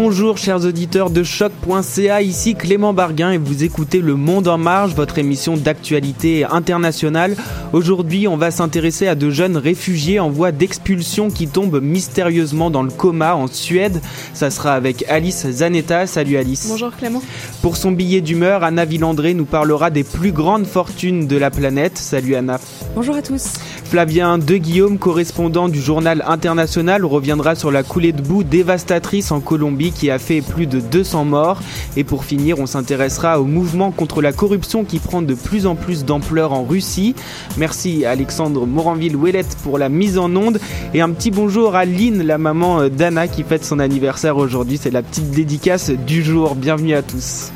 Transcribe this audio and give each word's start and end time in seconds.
Bonjour 0.00 0.38
chers 0.38 0.64
auditeurs 0.64 1.10
de 1.10 1.24
choc.ca, 1.24 2.22
ici 2.22 2.54
Clément 2.54 2.94
Barguin 2.94 3.32
et 3.32 3.36
vous 3.36 3.64
écoutez 3.64 4.00
Le 4.00 4.14
Monde 4.14 4.46
en 4.46 4.56
Marge, 4.56 4.94
votre 4.94 5.18
émission 5.18 5.56
d'actualité 5.56 6.44
internationale. 6.44 7.34
Aujourd'hui, 7.72 8.28
on 8.28 8.36
va 8.36 8.52
s'intéresser 8.52 9.08
à 9.08 9.16
de 9.16 9.28
jeunes 9.28 9.56
réfugiés 9.56 10.20
en 10.20 10.30
voie 10.30 10.52
d'expulsion 10.52 11.30
qui 11.30 11.48
tombent 11.48 11.82
mystérieusement 11.82 12.70
dans 12.70 12.84
le 12.84 12.92
coma 12.92 13.34
en 13.34 13.48
Suède. 13.48 14.00
Ça 14.34 14.50
sera 14.50 14.74
avec 14.74 15.04
Alice 15.08 15.44
Zanetta. 15.50 16.06
Salut 16.06 16.36
Alice. 16.36 16.68
Bonjour 16.70 16.92
Clément. 16.96 17.20
Pour 17.60 17.76
son 17.76 17.90
billet 17.90 18.20
d'humeur, 18.20 18.62
Anna 18.62 18.84
Villandré 18.84 19.34
nous 19.34 19.46
parlera 19.46 19.90
des 19.90 20.04
plus 20.04 20.30
grandes 20.30 20.66
fortunes 20.66 21.26
de 21.26 21.36
la 21.36 21.50
planète. 21.50 21.98
Salut 21.98 22.36
Anna. 22.36 22.60
Bonjour 22.94 23.16
à 23.16 23.22
tous. 23.22 23.54
Flavien 23.88 24.36
De 24.36 24.58
Guillaume, 24.58 24.98
correspondant 24.98 25.70
du 25.70 25.80
journal 25.80 26.22
international, 26.26 27.06
reviendra 27.06 27.54
sur 27.54 27.70
la 27.70 27.82
coulée 27.82 28.12
de 28.12 28.20
boue 28.20 28.44
dévastatrice 28.44 29.32
en 29.32 29.40
Colombie 29.40 29.92
qui 29.92 30.10
a 30.10 30.18
fait 30.18 30.42
plus 30.42 30.66
de 30.66 30.78
200 30.78 31.24
morts. 31.24 31.62
Et 31.96 32.04
pour 32.04 32.26
finir, 32.26 32.58
on 32.58 32.66
s'intéressera 32.66 33.40
au 33.40 33.44
mouvement 33.44 33.90
contre 33.90 34.20
la 34.20 34.34
corruption 34.34 34.84
qui 34.84 34.98
prend 34.98 35.22
de 35.22 35.32
plus 35.32 35.64
en 35.64 35.74
plus 35.74 36.04
d'ampleur 36.04 36.52
en 36.52 36.64
Russie. 36.64 37.14
Merci 37.56 38.04
Alexandre 38.04 38.66
Moranville-Ouellette 38.66 39.56
pour 39.62 39.78
la 39.78 39.88
mise 39.88 40.18
en 40.18 40.36
onde. 40.36 40.60
Et 40.92 41.00
un 41.00 41.08
petit 41.08 41.30
bonjour 41.30 41.74
à 41.74 41.86
Lynn, 41.86 42.22
la 42.22 42.36
maman 42.36 42.90
d'Anna 42.90 43.26
qui 43.26 43.42
fête 43.42 43.64
son 43.64 43.78
anniversaire 43.78 44.36
aujourd'hui. 44.36 44.76
C'est 44.76 44.90
la 44.90 45.00
petite 45.00 45.30
dédicace 45.30 45.88
du 45.90 46.22
jour. 46.22 46.56
Bienvenue 46.56 46.92
à 46.92 47.00
tous. 47.00 47.52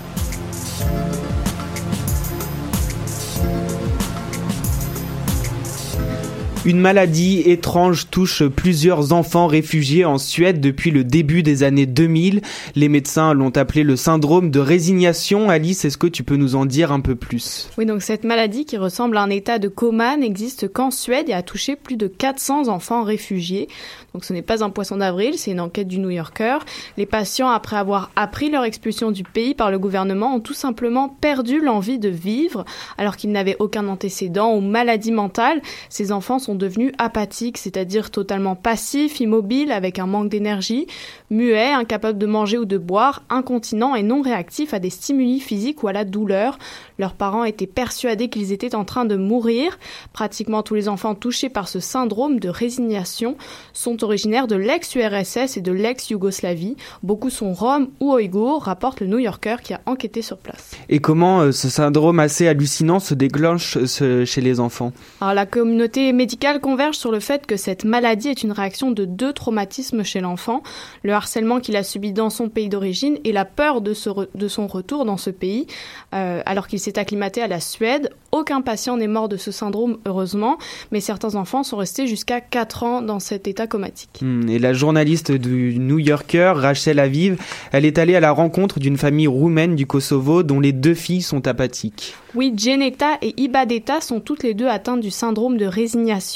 Une 6.64 6.78
maladie 6.78 7.40
étrange 7.40 8.08
touche 8.08 8.44
plusieurs 8.44 9.12
enfants 9.12 9.48
réfugiés 9.48 10.04
en 10.04 10.16
Suède 10.16 10.60
depuis 10.60 10.92
le 10.92 11.02
début 11.02 11.42
des 11.42 11.64
années 11.64 11.86
2000. 11.86 12.40
Les 12.76 12.88
médecins 12.88 13.34
l'ont 13.34 13.50
appelé 13.50 13.82
le 13.82 13.96
syndrome 13.96 14.52
de 14.52 14.60
résignation. 14.60 15.50
Alice, 15.50 15.84
est-ce 15.84 15.98
que 15.98 16.06
tu 16.06 16.22
peux 16.22 16.36
nous 16.36 16.54
en 16.54 16.64
dire 16.64 16.92
un 16.92 17.00
peu 17.00 17.16
plus? 17.16 17.68
Oui, 17.78 17.84
donc 17.84 18.02
cette 18.02 18.22
maladie 18.22 18.64
qui 18.64 18.76
ressemble 18.76 19.16
à 19.16 19.22
un 19.22 19.30
état 19.30 19.58
de 19.58 19.66
coma 19.66 20.16
n'existe 20.16 20.72
qu'en 20.72 20.92
Suède 20.92 21.28
et 21.28 21.32
a 21.32 21.42
touché 21.42 21.74
plus 21.74 21.96
de 21.96 22.06
400 22.06 22.68
enfants 22.68 23.02
réfugiés. 23.02 23.66
Donc 24.14 24.24
ce 24.24 24.32
n'est 24.32 24.40
pas 24.40 24.62
un 24.62 24.70
poisson 24.70 24.98
d'avril, 24.98 25.34
c'est 25.38 25.50
une 25.50 25.58
enquête 25.58 25.88
du 25.88 25.98
New 25.98 26.10
Yorker. 26.10 26.58
Les 26.96 27.06
patients, 27.06 27.48
après 27.48 27.76
avoir 27.76 28.12
appris 28.14 28.50
leur 28.50 28.62
expulsion 28.62 29.10
du 29.10 29.24
pays 29.24 29.54
par 29.54 29.72
le 29.72 29.80
gouvernement, 29.80 30.36
ont 30.36 30.40
tout 30.40 30.54
simplement 30.54 31.08
perdu 31.08 31.60
l'envie 31.60 31.98
de 31.98 32.08
vivre 32.08 32.64
alors 32.98 33.16
qu'ils 33.16 33.32
n'avaient 33.32 33.56
aucun 33.58 33.88
antécédent 33.88 34.54
ou 34.54 34.60
maladie 34.60 35.10
mentale. 35.10 35.60
Ces 35.88 36.12
enfants 36.12 36.38
sont 36.38 36.51
devenus 36.54 36.92
apathiques, 36.98 37.58
c'est-à-dire 37.58 38.10
totalement 38.10 38.56
passifs, 38.56 39.20
immobiles, 39.20 39.72
avec 39.72 39.98
un 39.98 40.06
manque 40.06 40.28
d'énergie, 40.28 40.86
muets, 41.30 41.72
incapables 41.72 42.18
de 42.18 42.26
manger 42.26 42.58
ou 42.58 42.64
de 42.64 42.78
boire, 42.78 43.22
incontinents 43.30 43.94
et 43.94 44.02
non 44.02 44.22
réactifs 44.22 44.74
à 44.74 44.78
des 44.78 44.90
stimuli 44.90 45.40
physiques 45.40 45.82
ou 45.82 45.88
à 45.88 45.92
la 45.92 46.04
douleur. 46.04 46.58
Leurs 46.98 47.14
parents 47.14 47.44
étaient 47.44 47.66
persuadés 47.66 48.28
qu'ils 48.28 48.52
étaient 48.52 48.74
en 48.74 48.84
train 48.84 49.04
de 49.04 49.16
mourir. 49.16 49.78
Pratiquement 50.12 50.62
tous 50.62 50.74
les 50.74 50.88
enfants 50.88 51.14
touchés 51.14 51.48
par 51.48 51.68
ce 51.68 51.80
syndrome 51.80 52.38
de 52.38 52.48
résignation 52.48 53.36
sont 53.72 54.04
originaires 54.04 54.46
de 54.46 54.56
l'ex-URSS 54.56 55.56
et 55.56 55.60
de 55.60 55.72
l'ex-Yougoslavie. 55.72 56.76
Beaucoup 57.02 57.30
sont 57.30 57.52
roms 57.52 57.88
ou 58.00 58.12
ouïghours, 58.12 58.64
rapporte 58.64 59.00
le 59.00 59.06
New 59.06 59.18
Yorker 59.18 59.56
qui 59.62 59.74
a 59.74 59.80
enquêté 59.86 60.22
sur 60.22 60.38
place. 60.38 60.72
Et 60.88 60.98
comment 60.98 61.40
euh, 61.40 61.52
ce 61.52 61.68
syndrome 61.68 62.18
assez 62.20 62.46
hallucinant 62.46 63.00
se 63.00 63.14
déclenche 63.14 63.78
euh, 64.00 64.24
chez 64.24 64.40
les 64.40 64.60
enfants? 64.60 64.92
Alors 65.20 65.34
la 65.34 65.46
communauté 65.46 66.12
médicale 66.12 66.41
converge 66.60 66.96
sur 66.96 67.12
le 67.12 67.20
fait 67.20 67.46
que 67.46 67.56
cette 67.56 67.84
maladie 67.84 68.28
est 68.28 68.42
une 68.42 68.52
réaction 68.52 68.90
de 68.90 69.04
deux 69.04 69.32
traumatismes 69.32 70.02
chez 70.02 70.20
l'enfant, 70.20 70.62
le 71.04 71.12
harcèlement 71.12 71.60
qu'il 71.60 71.76
a 71.76 71.84
subi 71.84 72.12
dans 72.12 72.30
son 72.30 72.48
pays 72.48 72.68
d'origine 72.68 73.18
et 73.24 73.32
la 73.32 73.44
peur 73.44 73.80
de, 73.80 73.94
ce 73.94 74.10
de 74.34 74.48
son 74.48 74.66
retour 74.66 75.04
dans 75.04 75.16
ce 75.16 75.30
pays, 75.30 75.66
euh, 76.14 76.42
alors 76.44 76.66
qu'il 76.66 76.80
s'est 76.80 76.98
acclimaté 76.98 77.42
à 77.42 77.46
la 77.46 77.60
Suède. 77.60 78.10
Aucun 78.32 78.60
patient 78.60 78.96
n'est 78.96 79.06
mort 79.08 79.28
de 79.28 79.36
ce 79.36 79.52
syndrome, 79.52 79.98
heureusement, 80.06 80.58
mais 80.90 81.00
certains 81.00 81.34
enfants 81.36 81.62
sont 81.62 81.76
restés 81.76 82.06
jusqu'à 82.06 82.40
4 82.40 82.82
ans 82.82 83.02
dans 83.02 83.20
cet 83.20 83.46
état 83.46 83.66
comatique. 83.66 84.20
Hmm, 84.22 84.48
Et 84.48 84.58
la 84.58 84.72
journaliste 84.72 85.30
du 85.30 85.78
New 85.78 85.98
Yorker, 85.98 86.54
Rachel 86.56 86.98
Aviv, 86.98 87.40
elle 87.70 87.84
est 87.84 87.98
allée 87.98 88.16
à 88.16 88.20
la 88.20 88.32
rencontre 88.32 88.80
d'une 88.80 88.96
famille 88.96 89.26
roumaine 89.28 89.76
du 89.76 89.86
Kosovo 89.86 90.42
dont 90.42 90.60
les 90.60 90.72
deux 90.72 90.94
filles 90.94 91.22
sont 91.22 91.46
apathiques. 91.46 92.14
Oui, 92.34 92.54
Geneta 92.56 93.18
et 93.20 93.34
Ibadeta 93.36 94.00
sont 94.00 94.20
toutes 94.20 94.42
les 94.42 94.54
deux 94.54 94.66
atteintes 94.66 95.00
du 95.00 95.10
syndrome 95.10 95.58
de 95.58 95.66
résignation 95.66 96.31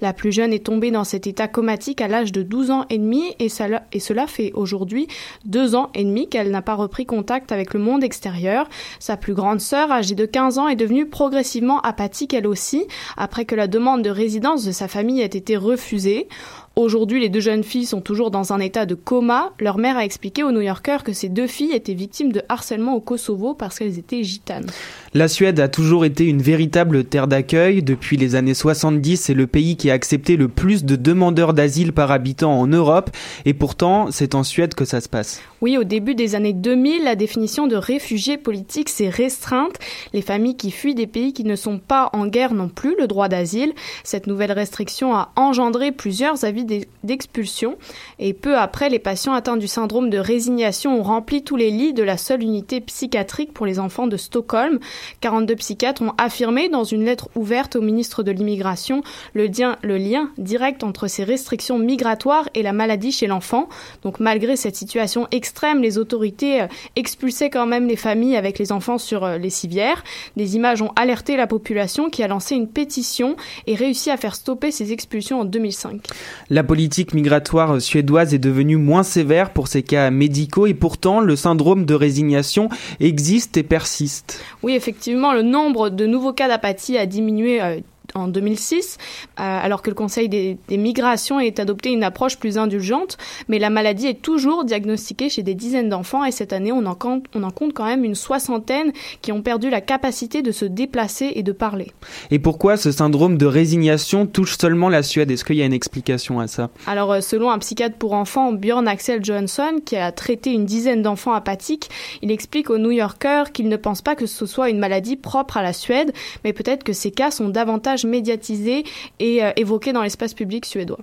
La 0.00 0.12
plus 0.12 0.32
jeune 0.32 0.52
est 0.52 0.66
tombée 0.66 0.90
dans 0.90 1.04
cet 1.04 1.26
état 1.26 1.48
comatique 1.48 2.00
à 2.00 2.08
l'âge 2.08 2.32
de 2.32 2.42
12 2.42 2.70
ans 2.70 2.86
et 2.90 2.98
demi 2.98 3.34
et 3.38 3.48
cela 3.48 4.26
fait 4.26 4.52
aujourd'hui 4.54 5.08
deux 5.44 5.74
ans 5.74 5.90
et 5.94 6.04
demi 6.04 6.28
qu'elle 6.28 6.50
n'a 6.50 6.62
pas 6.62 6.74
repris 6.74 7.06
contact 7.06 7.52
avec 7.52 7.74
le 7.74 7.80
monde 7.80 8.04
extérieur. 8.04 8.68
Sa 8.98 9.16
plus 9.16 9.34
grande 9.34 9.60
sœur, 9.60 9.90
âgée 9.90 10.14
de 10.14 10.26
15 10.26 10.58
ans, 10.58 10.68
est 10.68 10.76
devenue 10.76 11.06
progressivement 11.06 11.80
apathique 11.80 12.34
elle 12.34 12.46
aussi, 12.46 12.86
après 13.16 13.44
que 13.44 13.54
la 13.54 13.66
demande 13.66 14.02
de 14.02 14.10
résidence 14.10 14.64
de 14.64 14.72
sa 14.72 14.88
famille 14.88 15.20
ait 15.20 15.26
été 15.26 15.56
refusée. 15.56 16.28
Aujourd'hui, 16.74 17.20
les 17.20 17.28
deux 17.28 17.40
jeunes 17.40 17.64
filles 17.64 17.84
sont 17.84 18.00
toujours 18.00 18.30
dans 18.30 18.54
un 18.54 18.58
état 18.58 18.86
de 18.86 18.94
coma. 18.94 19.52
Leur 19.60 19.76
mère 19.76 19.98
a 19.98 20.06
expliqué 20.06 20.42
aux 20.42 20.52
New 20.52 20.62
Yorkers 20.62 21.04
que 21.04 21.12
ces 21.12 21.28
deux 21.28 21.46
filles 21.46 21.72
étaient 21.72 21.92
victimes 21.92 22.32
de 22.32 22.40
harcèlement 22.48 22.94
au 22.94 23.00
Kosovo 23.00 23.52
parce 23.52 23.78
qu'elles 23.78 23.98
étaient 23.98 24.24
gitanes. 24.24 24.70
La 25.12 25.28
Suède 25.28 25.60
a 25.60 25.68
toujours 25.68 26.06
été 26.06 26.24
une 26.24 26.40
véritable 26.40 27.04
terre 27.04 27.28
d'accueil. 27.28 27.82
Depuis 27.82 28.16
les 28.16 28.36
années 28.36 28.54
70, 28.54 29.18
c'est 29.18 29.34
le 29.34 29.46
pays 29.46 29.76
qui 29.76 29.90
a 29.90 29.92
accepté 29.92 30.36
le 30.38 30.48
plus 30.48 30.84
de 30.84 30.96
demandeurs 30.96 31.52
d'asile 31.52 31.92
par 31.92 32.10
habitant 32.10 32.58
en 32.58 32.66
Europe. 32.66 33.10
Et 33.44 33.52
pourtant, 33.52 34.10
c'est 34.10 34.34
en 34.34 34.42
Suède 34.42 34.74
que 34.74 34.86
ça 34.86 35.02
se 35.02 35.10
passe. 35.10 35.42
Oui, 35.60 35.76
au 35.76 35.84
début 35.84 36.14
des 36.14 36.34
années 36.34 36.54
2000, 36.54 37.04
la 37.04 37.16
définition 37.16 37.66
de 37.66 37.76
réfugié 37.76 38.38
politique 38.38 38.88
s'est 38.88 39.10
restreinte. 39.10 39.78
Les 40.14 40.22
familles 40.22 40.56
qui 40.56 40.70
fuient 40.70 40.94
des 40.94 41.06
pays 41.06 41.34
qui 41.34 41.44
ne 41.44 41.54
sont 41.54 41.78
pas 41.78 42.08
en 42.14 42.26
guerre 42.26 42.54
n'ont 42.54 42.70
plus 42.70 42.96
le 42.98 43.06
droit 43.06 43.28
d'asile. 43.28 43.74
Cette 44.04 44.26
nouvelle 44.26 44.52
restriction 44.52 45.14
a 45.14 45.32
engendré 45.36 45.92
plusieurs 45.92 46.46
avis 46.46 46.61
d'expulsion. 46.64 47.76
Et 48.18 48.32
peu 48.32 48.56
après, 48.56 48.88
les 48.88 48.98
patients 48.98 49.34
atteints 49.34 49.56
du 49.56 49.68
syndrome 49.68 50.10
de 50.10 50.18
résignation 50.18 50.98
ont 50.98 51.02
rempli 51.02 51.42
tous 51.42 51.56
les 51.56 51.70
lits 51.70 51.92
de 51.92 52.02
la 52.02 52.16
seule 52.16 52.42
unité 52.42 52.80
psychiatrique 52.80 53.52
pour 53.52 53.66
les 53.66 53.78
enfants 53.78 54.06
de 54.06 54.16
Stockholm. 54.16 54.78
42 55.20 55.56
psychiatres 55.56 56.02
ont 56.02 56.14
affirmé 56.18 56.68
dans 56.68 56.84
une 56.84 57.04
lettre 57.04 57.28
ouverte 57.34 57.76
au 57.76 57.80
ministre 57.80 58.22
de 58.22 58.30
l'Immigration 58.30 59.02
le 59.34 59.96
lien, 59.96 60.30
direct 60.38 60.84
entre 60.84 61.06
ces 61.08 61.24
restrictions 61.24 61.78
migratoires 61.78 62.48
et 62.54 62.62
la 62.62 62.72
maladie 62.72 63.12
chez 63.12 63.26
l'enfant. 63.26 63.68
Donc 64.02 64.20
malgré 64.20 64.56
cette 64.56 64.76
situation 64.76 65.26
extrême, 65.30 65.82
les 65.82 65.98
autorités 65.98 66.62
euh, 66.62 66.66
expulsaient 66.96 67.50
quand 67.50 67.66
même 67.66 67.86
les 67.86 67.96
familles 67.96 68.36
avec 68.36 68.58
les 68.58 68.72
enfants 68.72 68.98
sur 68.98 69.24
euh, 69.24 69.38
les 69.38 69.50
civières. 69.50 70.02
Des 70.36 70.56
images 70.56 70.82
ont 70.82 70.92
alerté 70.96 71.36
la 71.36 71.46
population 71.46 72.10
qui 72.10 72.22
a 72.22 72.28
lancé 72.28 72.54
une 72.54 72.68
pétition 72.68 73.36
et 73.66 73.74
réussi 73.74 74.10
à 74.10 74.16
faire 74.16 74.34
stopper 74.34 74.70
ces 74.70 74.92
expulsions 74.92 75.40
en 75.40 75.44
2005. 75.44 76.06
La 76.52 76.62
politique 76.62 77.14
migratoire 77.14 77.80
suédoise 77.80 78.34
est 78.34 78.38
devenue 78.38 78.76
moins 78.76 79.04
sévère 79.04 79.54
pour 79.54 79.68
ces 79.68 79.82
cas 79.82 80.10
médicaux 80.10 80.66
et 80.66 80.74
pourtant 80.74 81.20
le 81.20 81.34
syndrome 81.34 81.86
de 81.86 81.94
résignation 81.94 82.68
existe 83.00 83.56
et 83.56 83.62
persiste. 83.62 84.44
Oui, 84.62 84.74
effectivement 84.74 85.32
le 85.32 85.40
nombre 85.40 85.88
de 85.88 86.04
nouveaux 86.04 86.34
cas 86.34 86.48
d'apathie 86.48 86.98
a 86.98 87.06
diminué 87.06 87.62
euh, 87.62 87.80
en 88.14 88.28
2006, 88.28 88.98
euh, 88.98 89.42
alors 89.42 89.82
que 89.82 89.90
le 89.90 89.94
Conseil 89.94 90.28
des, 90.28 90.58
migrations 90.70 91.38
ait 91.38 91.60
adopté 91.60 91.90
une 91.90 92.02
approche 92.02 92.38
plus 92.38 92.58
indulgente, 92.58 93.18
mais 93.48 93.58
la 93.58 93.70
maladie 93.70 94.06
est 94.06 94.20
toujours 94.20 94.64
diagnostiquée 94.64 95.28
chez 95.28 95.42
des 95.42 95.54
dizaines 95.54 95.88
d'enfants 95.88 96.24
et 96.24 96.32
cette 96.32 96.52
année 96.52 96.72
on 96.72 96.84
en, 96.86 96.94
compte, 96.94 97.26
on 97.34 97.42
en 97.42 97.50
compte 97.50 97.72
quand 97.72 97.84
même 97.84 98.04
une 98.04 98.14
soixantaine 98.14 98.92
qui 99.20 99.32
ont 99.32 99.42
perdu 99.42 99.70
la 99.70 99.80
capacité 99.80 100.42
de 100.42 100.50
se 100.50 100.64
déplacer 100.64 101.32
et 101.34 101.42
de 101.42 101.52
parler. 101.52 101.92
Et 102.30 102.38
pourquoi 102.38 102.76
ce 102.76 102.90
syndrome 102.90 103.38
de 103.38 103.46
résignation 103.46 104.26
touche 104.26 104.56
seulement 104.58 104.88
la 104.88 105.02
Suède? 105.02 105.30
Est-ce 105.30 105.44
qu'il 105.44 105.56
y 105.56 105.62
a 105.62 105.66
une 105.66 105.72
explication 105.72 106.40
à 106.40 106.46
ça? 106.46 106.70
Alors 106.86 107.12
euh, 107.12 107.20
selon 107.20 107.50
un 107.50 107.58
psychiatre 107.58 107.96
pour 107.96 108.14
enfants, 108.14 108.52
Björn 108.52 108.88
Axel 108.88 109.24
Johansson, 109.24 109.80
qui 109.84 109.96
a 109.96 110.10
traité 110.12 110.52
une 110.52 110.64
dizaine 110.64 111.02
d'enfants 111.02 111.32
apathiques, 111.32 111.90
il 112.22 112.30
explique 112.30 112.70
aux 112.70 112.78
New 112.78 112.90
Yorkers 112.90 113.52
qu'il 113.52 113.68
ne 113.68 113.76
pense 113.76 114.02
pas 114.02 114.14
que 114.14 114.26
ce 114.26 114.46
soit 114.46 114.70
une 114.70 114.78
maladie 114.78 115.16
propre 115.16 115.56
à 115.56 115.62
la 115.62 115.72
Suède, 115.72 116.12
mais 116.44 116.52
peut-être 116.52 116.84
que 116.84 116.92
ces 116.92 117.10
cas 117.10 117.30
sont 117.30 117.48
davantage 117.48 118.01
médiatisé 118.04 118.84
et 119.20 119.42
euh, 119.42 119.50
évoqué 119.56 119.92
dans 119.92 120.02
l'espace 120.02 120.34
public 120.34 120.66
suédois. 120.66 121.00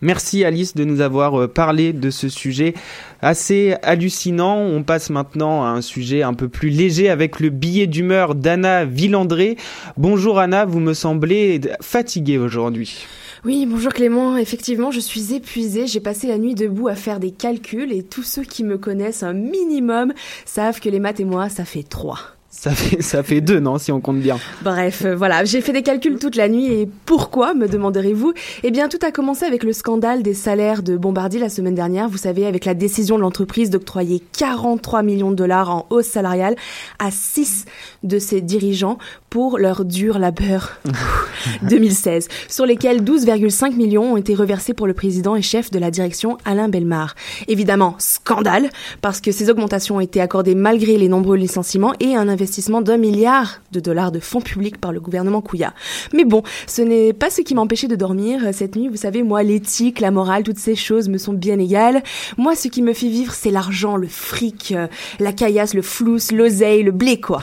Merci 0.00 0.44
Alice 0.44 0.74
de 0.74 0.84
nous 0.84 1.00
avoir 1.00 1.40
euh, 1.40 1.48
parlé 1.48 1.92
de 1.92 2.10
ce 2.10 2.28
sujet 2.28 2.74
assez 3.20 3.74
hallucinant. 3.82 4.58
On 4.58 4.82
passe 4.82 5.10
maintenant 5.10 5.64
à 5.64 5.68
un 5.68 5.82
sujet 5.82 6.22
un 6.22 6.34
peu 6.34 6.48
plus 6.48 6.70
léger 6.70 7.10
avec 7.10 7.40
le 7.40 7.50
billet 7.50 7.86
d'humeur 7.86 8.34
d'Anna 8.34 8.84
Villandré. 8.84 9.56
Bonjour 9.96 10.38
Anna, 10.38 10.64
vous 10.64 10.80
me 10.80 10.94
semblez 10.94 11.60
fatiguée 11.80 12.38
aujourd'hui. 12.38 13.06
Oui, 13.44 13.64
bonjour 13.66 13.92
Clément. 13.92 14.36
Effectivement, 14.36 14.90
je 14.90 15.00
suis 15.00 15.34
épuisée. 15.34 15.86
J'ai 15.86 16.00
passé 16.00 16.26
la 16.26 16.36
nuit 16.36 16.54
debout 16.54 16.88
à 16.88 16.94
faire 16.94 17.20
des 17.20 17.30
calculs 17.30 17.90
et 17.90 18.02
tous 18.02 18.22
ceux 18.22 18.42
qui 18.42 18.64
me 18.64 18.76
connaissent 18.76 19.22
un 19.22 19.32
minimum 19.32 20.12
savent 20.44 20.78
que 20.78 20.90
les 20.90 21.00
maths 21.00 21.20
et 21.20 21.24
moi, 21.24 21.48
ça 21.48 21.64
fait 21.64 21.82
trois. 21.82 22.18
Ça 22.52 22.72
fait, 22.72 23.00
ça 23.00 23.22
fait 23.22 23.40
deux, 23.40 23.60
non, 23.60 23.78
si 23.78 23.92
on 23.92 24.00
compte 24.00 24.18
bien. 24.18 24.36
Bref, 24.62 25.04
euh, 25.04 25.14
voilà, 25.14 25.44
j'ai 25.44 25.60
fait 25.60 25.72
des 25.72 25.82
calculs 25.82 26.18
toute 26.18 26.34
la 26.34 26.48
nuit 26.48 26.66
et 26.66 26.88
pourquoi, 27.06 27.54
me 27.54 27.68
demanderez-vous? 27.68 28.34
Eh 28.64 28.72
bien, 28.72 28.88
tout 28.88 28.98
a 29.02 29.12
commencé 29.12 29.44
avec 29.44 29.62
le 29.62 29.72
scandale 29.72 30.24
des 30.24 30.34
salaires 30.34 30.82
de 30.82 30.96
Bombardier 30.96 31.38
la 31.38 31.48
semaine 31.48 31.76
dernière. 31.76 32.08
Vous 32.08 32.18
savez, 32.18 32.46
avec 32.46 32.64
la 32.64 32.74
décision 32.74 33.16
de 33.16 33.22
l'entreprise 33.22 33.70
d'octroyer 33.70 34.20
43 34.36 35.04
millions 35.04 35.30
de 35.30 35.36
dollars 35.36 35.70
en 35.70 35.86
hausse 35.90 36.08
salariale 36.08 36.56
à 36.98 37.12
six 37.12 37.66
de 38.02 38.18
ses 38.18 38.40
dirigeants 38.40 38.98
pour 39.30 39.58
leur 39.58 39.84
dur 39.84 40.18
labeur 40.18 40.80
2016, 41.62 42.26
sur 42.48 42.66
lesquels 42.66 43.04
12,5 43.04 43.76
millions 43.76 44.14
ont 44.14 44.16
été 44.16 44.34
reversés 44.34 44.74
pour 44.74 44.88
le 44.88 44.92
président 44.94 45.36
et 45.36 45.42
chef 45.42 45.70
de 45.70 45.78
la 45.78 45.92
direction 45.92 46.36
Alain 46.44 46.68
Belmar. 46.68 47.14
Évidemment, 47.46 47.94
scandale, 47.98 48.70
parce 49.02 49.20
que 49.20 49.30
ces 49.30 49.50
augmentations 49.50 49.96
ont 49.96 50.00
été 50.00 50.20
accordées 50.20 50.56
malgré 50.56 50.98
les 50.98 51.08
nombreux 51.08 51.36
licenciements 51.36 51.94
et 52.00 52.16
un 52.16 52.22
investissement 52.22 52.39
d'un 52.80 52.96
milliard 52.96 53.60
de 53.72 53.80
dollars 53.80 54.12
de 54.12 54.20
fonds 54.20 54.40
publics 54.40 54.78
par 54.78 54.92
le 54.92 55.00
gouvernement 55.00 55.40
Kouya. 55.40 55.74
Mais 56.12 56.24
bon, 56.24 56.42
ce 56.66 56.82
n'est 56.82 57.12
pas 57.12 57.30
ce 57.30 57.42
qui 57.42 57.54
m'empêchait 57.54 57.88
de 57.88 57.96
dormir 57.96 58.42
cette 58.52 58.76
nuit. 58.76 58.88
Vous 58.88 58.96
savez, 58.96 59.22
moi, 59.22 59.42
l'éthique, 59.42 60.00
la 60.00 60.10
morale, 60.10 60.42
toutes 60.42 60.58
ces 60.58 60.74
choses 60.74 61.08
me 61.08 61.18
sont 61.18 61.32
bien 61.32 61.58
égales. 61.58 62.02
Moi, 62.38 62.54
ce 62.54 62.68
qui 62.68 62.82
me 62.82 62.92
fait 62.92 63.08
vivre, 63.08 63.32
c'est 63.32 63.50
l'argent, 63.50 63.96
le 63.96 64.08
fric, 64.08 64.72
euh, 64.72 64.86
la 65.18 65.32
caillasse, 65.32 65.74
le 65.74 65.82
flous, 65.82 66.18
l'oseille, 66.32 66.82
le 66.82 66.92
blé, 66.92 67.20
quoi. 67.20 67.42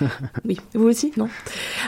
oui, 0.44 0.58
vous 0.74 0.88
aussi, 0.88 1.12
non? 1.16 1.28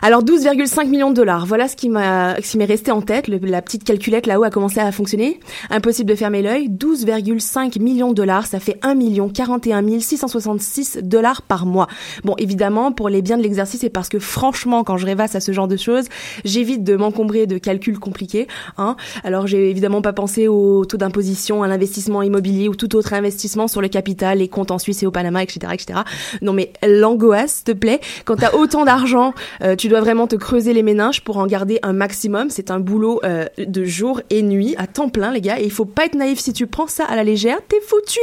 Alors, 0.03 0.23
12,5 0.25 0.89
millions 0.89 1.11
de 1.11 1.17
dollars. 1.17 1.47
Voilà 1.47 1.69
ce 1.69 1.77
qui 1.77 1.89
m'a, 1.89 2.37
ce 2.37 2.53
qui 2.53 2.59
m'est 2.59 2.65
resté 2.65 2.91
en 2.91 3.03
tête. 3.03 3.29
la 3.29 3.62
petite 3.62 3.85
calculette 3.85 4.27
là-haut 4.27 4.45
a 4.45 4.51
commencé 4.51 4.81
à 4.81 4.91
fonctionner. 4.93 5.41
Impossible 5.71 6.11
de 6.11 6.15
fermer 6.15 6.43
l'œil. 6.43 6.69
12,5 6.69 7.81
millions 7.81 8.11
de 8.11 8.15
dollars, 8.15 8.47
ça 8.47 8.61
fait 8.61 8.79
1 8.83 8.95
million 8.95 9.29
41 9.29 9.81
666 10.01 10.99
dollars 11.03 11.43
par 11.43 11.67
mois. 11.67 11.89
Bon, 12.25 12.35
évidemment, 12.39 12.50
pour 12.94 13.08
les 13.08 13.23
biens 13.23 13.37
de 13.37 13.43
l'exercice 13.43 13.85
et 13.85 13.91
parce 13.91 14.08
que 14.08 14.19
franchement, 14.19 14.85
quand 14.85 14.97
je 14.97 15.06
rêvasse 15.06 15.35
à 15.35 15.41
ce 15.41 15.52
genre 15.52 15.69
de 15.69 15.76
choses, 15.76 16.06
j'évite 16.44 16.85
de 16.85 16.97
m'encombrer 16.97 17.47
de 17.47 17.58
calculs 17.58 17.99
compliqués. 17.99 18.47
Hein. 18.79 18.97
Alors, 19.25 19.47
j'ai 19.47 19.70
évidemment 19.70 20.02
pas 20.02 20.12
pensé 20.12 20.49
au 20.49 20.85
taux 20.85 20.97
d'imposition, 20.97 21.62
à 21.62 21.69
l'investissement 21.69 22.23
immobilier 22.23 22.69
ou 22.69 22.75
tout 22.75 22.94
autre 22.97 23.12
investissement 23.12 23.69
sur 23.69 23.81
le 23.81 23.88
capital, 23.88 24.38
les 24.38 24.49
comptes 24.49 24.70
en 24.70 24.79
Suisse 24.79 25.02
et 25.02 25.06
au 25.06 25.11
Panama, 25.11 25.43
etc., 25.43 25.73
etc. 25.73 26.00
Non, 26.43 26.52
mais 26.52 26.73
l'angoisse, 26.87 27.56
s'il 27.56 27.64
te 27.64 27.73
plaît, 27.73 28.00
quand 28.25 28.37
t'as 28.37 28.55
autant 28.55 28.85
d'argent, 28.85 29.32
euh, 29.62 29.76
tu 29.76 29.88
dois 29.88 30.00
vraiment 30.00 30.26
te 30.26 30.37
creuser 30.37 30.73
les 30.73 30.82
méninges 30.82 31.23
pour 31.23 31.38
en 31.38 31.47
garder 31.47 31.79
un 31.82 31.93
maximum. 31.93 32.50
C'est 32.50 32.70
un 32.70 32.81
boulot 32.81 33.20
euh, 33.25 33.47
de 33.58 33.85
jour 33.85 34.20
et 34.31 34.43
nuit 34.43 34.75
à 34.79 34.87
temps 34.87 35.09
plein, 35.09 35.33
les 35.33 35.40
gars. 35.40 35.61
Et 35.61 35.64
il 35.64 35.73
faut 35.73 35.85
pas 35.85 36.07
être 36.07 36.14
naïf 36.14 36.38
si 36.38 36.52
tu 36.52 36.66
prends 36.66 36.87
ça 36.87 37.04
à 37.04 37.16
la 37.16 37.25
légère, 37.25 37.59
t'es 37.69 37.80
foutu. 37.80 38.21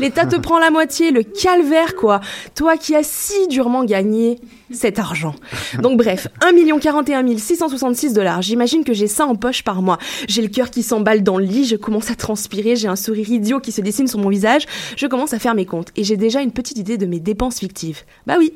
L'État 0.00 0.26
te 0.26 0.36
prend 0.40 0.58
la 0.58 0.70
moitié, 0.70 1.10
le 1.10 1.22
calvaire, 1.22 1.94
quoi. 1.94 2.20
Toi 2.54 2.76
qui 2.76 2.94
as 2.94 3.04
si 3.04 3.48
durement 3.66 3.84
gagné 3.84 4.38
cet 4.70 5.00
argent. 5.00 5.34
Donc 5.82 5.98
bref, 5.98 6.28
1 6.40 6.78
41 6.78 7.36
666 7.36 8.12
dollars. 8.12 8.40
J'imagine 8.42 8.84
que 8.84 8.92
j'ai 8.92 9.08
ça 9.08 9.26
en 9.26 9.34
poche 9.34 9.64
par 9.64 9.82
mois. 9.82 9.98
J'ai 10.28 10.40
le 10.40 10.46
cœur 10.48 10.70
qui 10.70 10.84
s'emballe 10.84 11.24
dans 11.24 11.36
le 11.36 11.44
lit, 11.44 11.64
je 11.64 11.74
commence 11.74 12.10
à 12.12 12.14
transpirer, 12.14 12.76
j'ai 12.76 12.86
un 12.86 12.94
sourire 12.94 13.28
idiot 13.28 13.58
qui 13.58 13.72
se 13.72 13.80
dessine 13.80 14.06
sur 14.06 14.20
mon 14.20 14.28
visage, 14.28 14.66
je 14.96 15.08
commence 15.08 15.32
à 15.32 15.40
faire 15.40 15.56
mes 15.56 15.66
comptes 15.66 15.88
et 15.96 16.04
j'ai 16.04 16.16
déjà 16.16 16.42
une 16.42 16.52
petite 16.52 16.78
idée 16.78 16.96
de 16.96 17.06
mes 17.06 17.18
dépenses 17.18 17.58
fictives. 17.58 18.02
Bah 18.28 18.36
oui, 18.38 18.52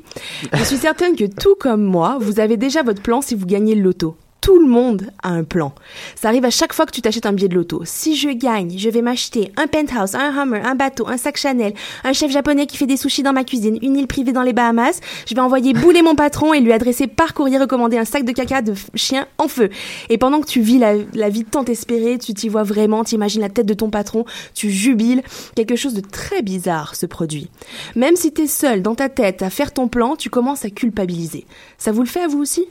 je 0.53 0.63
suis 0.63 0.77
certaine 0.77 1.17
que 1.17 1.25
tout 1.25 1.55
comme 1.59 1.83
moi, 1.83 2.17
vous 2.21 2.39
avez 2.39 2.55
déjà 2.55 2.83
votre 2.83 3.01
plan 3.01 3.21
si 3.21 3.35
vous 3.35 3.45
gagnez 3.45 3.75
le 3.75 3.81
loto 3.81 4.15
tout 4.41 4.59
le 4.59 4.67
monde 4.67 5.11
a 5.21 5.29
un 5.29 5.43
plan. 5.43 5.73
Ça 6.15 6.27
arrive 6.27 6.45
à 6.45 6.49
chaque 6.49 6.73
fois 6.73 6.87
que 6.87 6.91
tu 6.91 7.01
t'achètes 7.01 7.27
un 7.27 7.33
billet 7.33 7.47
de 7.47 7.53
loto. 7.53 7.83
Si 7.85 8.15
je 8.15 8.29
gagne, 8.29 8.75
je 8.75 8.89
vais 8.89 9.03
m'acheter 9.03 9.51
un 9.55 9.67
penthouse, 9.67 10.15
un 10.15 10.31
Hummer, 10.31 10.61
un 10.65 10.73
bateau, 10.73 11.07
un 11.07 11.17
sac 11.17 11.37
Chanel, 11.37 11.73
un 12.03 12.13
chef 12.13 12.31
japonais 12.31 12.65
qui 12.65 12.75
fait 12.75 12.87
des 12.87 12.97
sushis 12.97 13.21
dans 13.21 13.33
ma 13.33 13.43
cuisine, 13.43 13.77
une 13.83 13.95
île 13.95 14.07
privée 14.07 14.31
dans 14.31 14.41
les 14.41 14.53
Bahamas. 14.53 14.99
Je 15.27 15.35
vais 15.35 15.41
envoyer 15.41 15.73
bouler 15.73 16.01
mon 16.01 16.15
patron 16.15 16.53
et 16.53 16.59
lui 16.59 16.73
adresser 16.73 17.05
par 17.05 17.35
courrier 17.35 17.59
recommandé 17.59 17.97
un 17.97 18.05
sac 18.05 18.25
de 18.25 18.31
caca 18.31 18.63
de 18.63 18.73
chien 18.95 19.27
en 19.37 19.47
feu. 19.47 19.69
Et 20.09 20.17
pendant 20.17 20.41
que 20.41 20.47
tu 20.47 20.61
vis 20.61 20.79
la, 20.79 21.29
vie 21.29 21.45
tant 21.45 21.65
espérée, 21.65 22.17
tu 22.17 22.33
t'y 22.33 22.49
vois 22.49 22.63
vraiment, 22.63 23.03
tu 23.03 23.15
imagines 23.15 23.41
la 23.41 23.49
tête 23.49 23.67
de 23.67 23.75
ton 23.75 23.91
patron, 23.91 24.25
tu 24.55 24.71
jubiles. 24.71 25.21
Quelque 25.55 25.75
chose 25.75 25.93
de 25.93 26.01
très 26.01 26.41
bizarre 26.41 26.95
se 26.95 27.05
produit. 27.05 27.49
Même 27.95 28.15
si 28.15 28.31
t'es 28.31 28.47
seul 28.47 28.81
dans 28.81 28.95
ta 28.95 29.07
tête 29.07 29.43
à 29.43 29.51
faire 29.51 29.71
ton 29.71 29.87
plan, 29.87 30.15
tu 30.15 30.31
commences 30.31 30.65
à 30.65 30.71
culpabiliser. 30.71 31.45
Ça 31.77 31.91
vous 31.91 32.01
le 32.01 32.07
fait 32.07 32.21
à 32.21 32.27
vous 32.27 32.39
aussi? 32.39 32.65